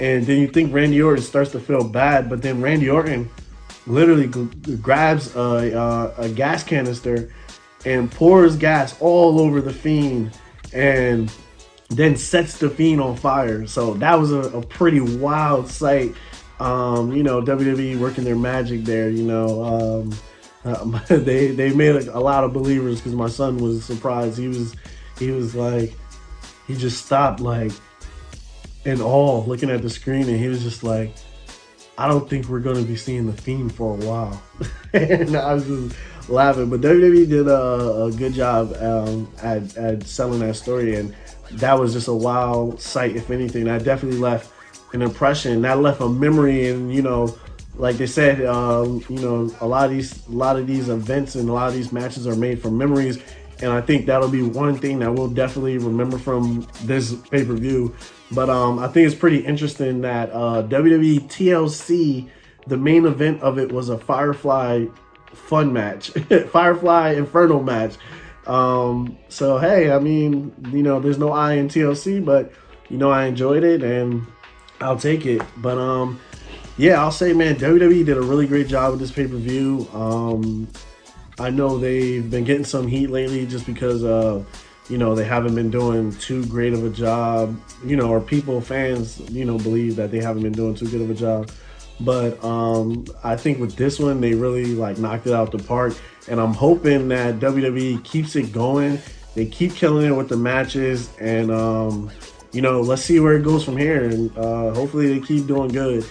and 0.00 0.26
then 0.26 0.40
you 0.40 0.48
think 0.48 0.72
Randy 0.72 1.00
Orton 1.00 1.22
starts 1.22 1.52
to 1.52 1.60
feel 1.60 1.84
bad, 1.86 2.28
but 2.28 2.42
then 2.42 2.60
Randy 2.60 2.90
Orton 2.90 3.30
literally 3.86 4.26
grabs 4.76 5.34
a, 5.36 5.72
a, 5.72 6.14
a 6.22 6.28
gas 6.30 6.64
canister 6.64 7.30
and 7.84 8.10
pours 8.10 8.56
gas 8.56 8.96
all 9.00 9.40
over 9.40 9.60
the 9.60 9.72
Fiend 9.72 10.32
and 10.72 11.32
then 11.88 12.16
sets 12.16 12.58
the 12.58 12.70
Fiend 12.70 13.00
on 13.00 13.16
fire. 13.16 13.66
So 13.66 13.94
that 13.94 14.18
was 14.18 14.32
a, 14.32 14.40
a 14.58 14.62
pretty 14.62 15.00
wild 15.00 15.68
sight. 15.68 16.14
Um, 16.60 17.12
you 17.12 17.22
know, 17.22 17.42
WWE 17.42 17.98
working 17.98 18.24
their 18.24 18.36
magic 18.36 18.84
there. 18.84 19.10
You 19.10 19.24
know, 19.24 19.62
um, 19.64 20.14
uh, 20.64 21.06
they 21.16 21.48
they 21.48 21.72
made 21.74 21.94
a, 21.96 22.16
a, 22.16 22.20
lot 22.20 22.44
of 22.44 22.52
believers 22.52 23.00
because 23.00 23.14
my 23.14 23.28
son 23.28 23.58
was 23.58 23.84
surprised. 23.84 24.38
He 24.38 24.48
was 24.48 24.74
he 25.18 25.30
was 25.30 25.54
like 25.54 25.94
he 26.66 26.76
just 26.76 27.04
stopped 27.04 27.40
like 27.40 27.72
in 28.84 29.00
awe 29.00 29.44
looking 29.44 29.70
at 29.70 29.82
the 29.82 29.90
screen 29.90 30.28
and 30.28 30.38
he 30.38 30.48
was 30.48 30.62
just 30.62 30.84
like 30.84 31.14
I 31.96 32.08
don't 32.08 32.28
think 32.28 32.48
we're 32.48 32.60
going 32.60 32.76
to 32.76 32.82
be 32.82 32.96
seeing 32.96 33.26
the 33.26 33.32
Fiend 33.32 33.74
for 33.74 33.94
a 33.94 34.04
while. 34.04 34.42
and 34.92 35.36
I 35.36 35.54
was 35.54 35.66
just 35.66 35.96
laughing. 36.28 36.68
But 36.68 36.80
WWE 36.80 37.28
did 37.28 37.46
a, 37.46 38.04
a 38.04 38.12
good 38.12 38.34
job 38.34 38.74
um, 38.80 39.30
at, 39.42 39.76
at 39.76 40.02
selling 40.04 40.40
that 40.40 40.56
story. 40.56 40.96
And 40.96 41.14
that 41.52 41.78
was 41.78 41.92
just 41.92 42.08
a 42.08 42.14
wild 42.14 42.80
sight, 42.80 43.16
if 43.16 43.30
anything. 43.30 43.64
That 43.64 43.84
definitely 43.84 44.18
left 44.18 44.52
an 44.92 45.02
impression. 45.02 45.62
That 45.62 45.80
left 45.80 46.00
a 46.00 46.08
memory, 46.08 46.68
and 46.70 46.94
you 46.94 47.02
know, 47.02 47.36
like 47.76 47.96
they 47.96 48.06
said, 48.06 48.44
um, 48.44 49.04
you 49.08 49.18
know, 49.18 49.50
a 49.60 49.66
lot 49.66 49.86
of 49.86 49.90
these, 49.90 50.26
a 50.28 50.32
lot 50.32 50.58
of 50.58 50.66
these 50.66 50.88
events 50.88 51.34
and 51.34 51.48
a 51.48 51.52
lot 51.52 51.68
of 51.68 51.74
these 51.74 51.92
matches 51.92 52.26
are 52.26 52.36
made 52.36 52.60
from 52.60 52.78
memories, 52.78 53.18
and 53.60 53.72
I 53.72 53.80
think 53.80 54.06
that'll 54.06 54.28
be 54.28 54.42
one 54.42 54.78
thing 54.78 54.98
that 55.00 55.12
we'll 55.12 55.28
definitely 55.28 55.78
remember 55.78 56.18
from 56.18 56.66
this 56.82 57.14
pay 57.14 57.44
per 57.44 57.54
view. 57.54 57.94
But 58.32 58.50
um, 58.50 58.78
I 58.78 58.88
think 58.88 59.06
it's 59.06 59.14
pretty 59.14 59.44
interesting 59.44 60.00
that 60.02 60.30
uh, 60.32 60.62
WWE 60.68 61.22
TLC, 61.22 62.28
the 62.66 62.76
main 62.76 63.06
event 63.06 63.42
of 63.42 63.58
it 63.58 63.70
was 63.70 63.88
a 63.88 63.98
Firefly 63.98 64.86
fun 65.26 65.72
match, 65.72 66.10
Firefly 66.50 67.12
Inferno 67.12 67.60
match. 67.60 67.96
Um, 68.46 69.18
so 69.28 69.58
hey, 69.58 69.90
I 69.90 69.98
mean, 69.98 70.54
you 70.72 70.82
know, 70.82 71.00
there's 71.00 71.18
no 71.18 71.32
I 71.32 71.54
in 71.54 71.68
TLC, 71.68 72.24
but 72.24 72.52
you 72.88 72.98
know, 72.98 73.10
I 73.10 73.26
enjoyed 73.26 73.64
it 73.64 73.82
and 73.82 74.26
I'll 74.80 74.98
take 74.98 75.26
it. 75.26 75.42
But 75.56 75.78
um, 75.78 76.20
yeah, 76.76 77.00
I'll 77.00 77.12
say, 77.12 77.32
man, 77.32 77.56
WWE 77.56 78.04
did 78.04 78.16
a 78.16 78.22
really 78.22 78.46
great 78.46 78.68
job 78.68 78.92
with 78.92 79.00
this 79.00 79.12
pay 79.12 79.26
per 79.26 79.36
view. 79.36 79.88
Um, 79.92 80.68
I 81.38 81.50
know 81.50 81.78
they've 81.78 82.28
been 82.30 82.44
getting 82.44 82.64
some 82.64 82.86
heat 82.86 83.08
lately 83.08 83.46
just 83.46 83.66
because 83.66 84.04
uh, 84.04 84.44
you 84.88 84.98
know, 84.98 85.14
they 85.14 85.24
haven't 85.24 85.54
been 85.54 85.70
doing 85.70 86.12
too 86.18 86.44
great 86.46 86.72
of 86.72 86.84
a 86.84 86.90
job. 86.90 87.58
You 87.84 87.96
know, 87.96 88.08
or 88.10 88.20
people, 88.20 88.60
fans, 88.60 89.20
you 89.30 89.44
know, 89.44 89.58
believe 89.58 89.96
that 89.96 90.10
they 90.10 90.20
haven't 90.20 90.42
been 90.42 90.52
doing 90.52 90.74
too 90.74 90.88
good 90.88 91.00
of 91.00 91.10
a 91.10 91.14
job. 91.14 91.50
But 92.00 92.42
um, 92.44 93.06
I 93.22 93.36
think 93.36 93.58
with 93.58 93.76
this 93.76 93.98
one, 93.98 94.20
they 94.20 94.34
really 94.34 94.74
like 94.74 94.98
knocked 94.98 95.26
it 95.26 95.32
out 95.32 95.52
the 95.52 95.58
park. 95.58 95.94
And 96.28 96.40
I'm 96.40 96.54
hoping 96.54 97.08
that 97.08 97.38
WWE 97.38 98.02
keeps 98.04 98.36
it 98.36 98.52
going. 98.52 98.98
They 99.34 99.46
keep 99.46 99.74
killing 99.74 100.06
it 100.06 100.14
with 100.14 100.28
the 100.28 100.36
matches. 100.36 101.10
And, 101.20 101.50
um, 101.50 102.10
you 102.52 102.62
know, 102.62 102.80
let's 102.80 103.02
see 103.02 103.20
where 103.20 103.36
it 103.36 103.42
goes 103.42 103.64
from 103.64 103.76
here. 103.76 104.04
And 104.04 104.36
uh, 104.36 104.72
hopefully 104.74 105.18
they 105.18 105.24
keep 105.24 105.46
doing 105.46 105.68
good. 105.68 106.04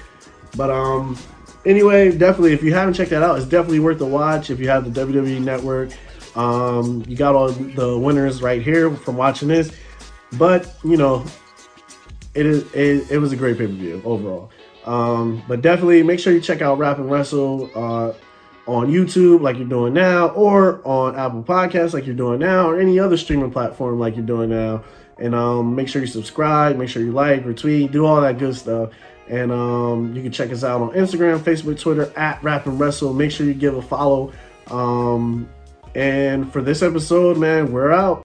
But 0.56 0.70
um, 0.70 1.18
anyway, 1.66 2.16
definitely, 2.16 2.54
if 2.54 2.64
you 2.64 2.74
haven't 2.74 2.94
checked 2.94 3.12
that 3.12 3.24
out, 3.24 3.38
it's 3.38 3.48
definitely 3.48 3.80
worth 3.80 4.00
a 4.02 4.06
watch 4.06 4.50
if 4.50 4.60
you 4.60 4.70
have 4.70 4.92
the 4.92 5.06
WWE 5.06 5.42
network. 5.42 5.92
Um, 6.36 7.04
you 7.08 7.16
got 7.16 7.36
all 7.36 7.50
the 7.50 7.98
winners 7.98 8.42
right 8.42 8.62
here 8.62 8.90
from 8.96 9.18
watching 9.18 9.48
this. 9.48 9.72
But, 10.34 10.76
you 10.84 10.98
know, 10.98 11.26
it 12.34 12.46
is 12.46 12.72
it, 12.74 13.12
it 13.12 13.18
was 13.20 13.32
a 13.32 13.36
great 13.36 13.58
pay-per-view 13.58 14.02
overall. 14.06 14.50
Um, 14.86 15.44
but 15.48 15.62
definitely 15.62 16.04
make 16.04 16.20
sure 16.20 16.34
you 16.34 16.42
check 16.42 16.62
out 16.62 16.78
Rap 16.78 16.98
and 16.98 17.10
Wrestle 17.10 17.70
uh, 17.74 18.14
on 18.68 18.92
YouTube 18.92 19.42
like 19.42 19.58
you're 19.58 19.68
doing 19.68 19.94
now, 19.94 20.30
or 20.30 20.86
on 20.86 21.16
Apple 21.16 21.44
Podcasts 21.44 21.94
like 21.94 22.06
you're 22.06 22.16
doing 22.16 22.40
now, 22.40 22.70
or 22.70 22.80
any 22.80 23.00
other 23.00 23.18
streaming 23.18 23.52
platform 23.52 24.00
like 24.00 24.16
you're 24.16 24.26
doing 24.26 24.50
now. 24.50 24.84
And 25.18 25.34
um, 25.36 25.76
make 25.76 25.88
sure 25.88 26.02
you 26.02 26.08
subscribe, 26.08 26.78
make 26.78 26.90
sure 26.90 27.02
you 27.02 27.12
like, 27.12 27.46
retweet, 27.46 27.92
do 27.92 28.06
all 28.06 28.22
that 28.22 28.40
good 28.40 28.56
stuff. 28.56 28.92
And 29.30 29.52
um, 29.52 30.14
you 30.16 30.22
can 30.22 30.32
check 30.32 30.52
us 30.52 30.64
out 30.64 30.82
on 30.82 30.90
Instagram, 30.92 31.40
Facebook, 31.40 31.80
Twitter 31.80 32.12
at 32.18 32.44
Rap 32.44 32.66
and 32.66 32.80
Wrestle. 32.80 33.14
Make 33.14 33.32
sure 33.32 33.46
you 33.46 33.54
give 33.54 33.78
a 33.78 33.82
follow. 33.82 34.34
Um, 34.70 35.50
and 35.96 36.52
for 36.52 36.62
this 36.62 36.82
episode, 36.82 37.38
man, 37.38 37.72
we're 37.72 37.92
out. 37.92 38.22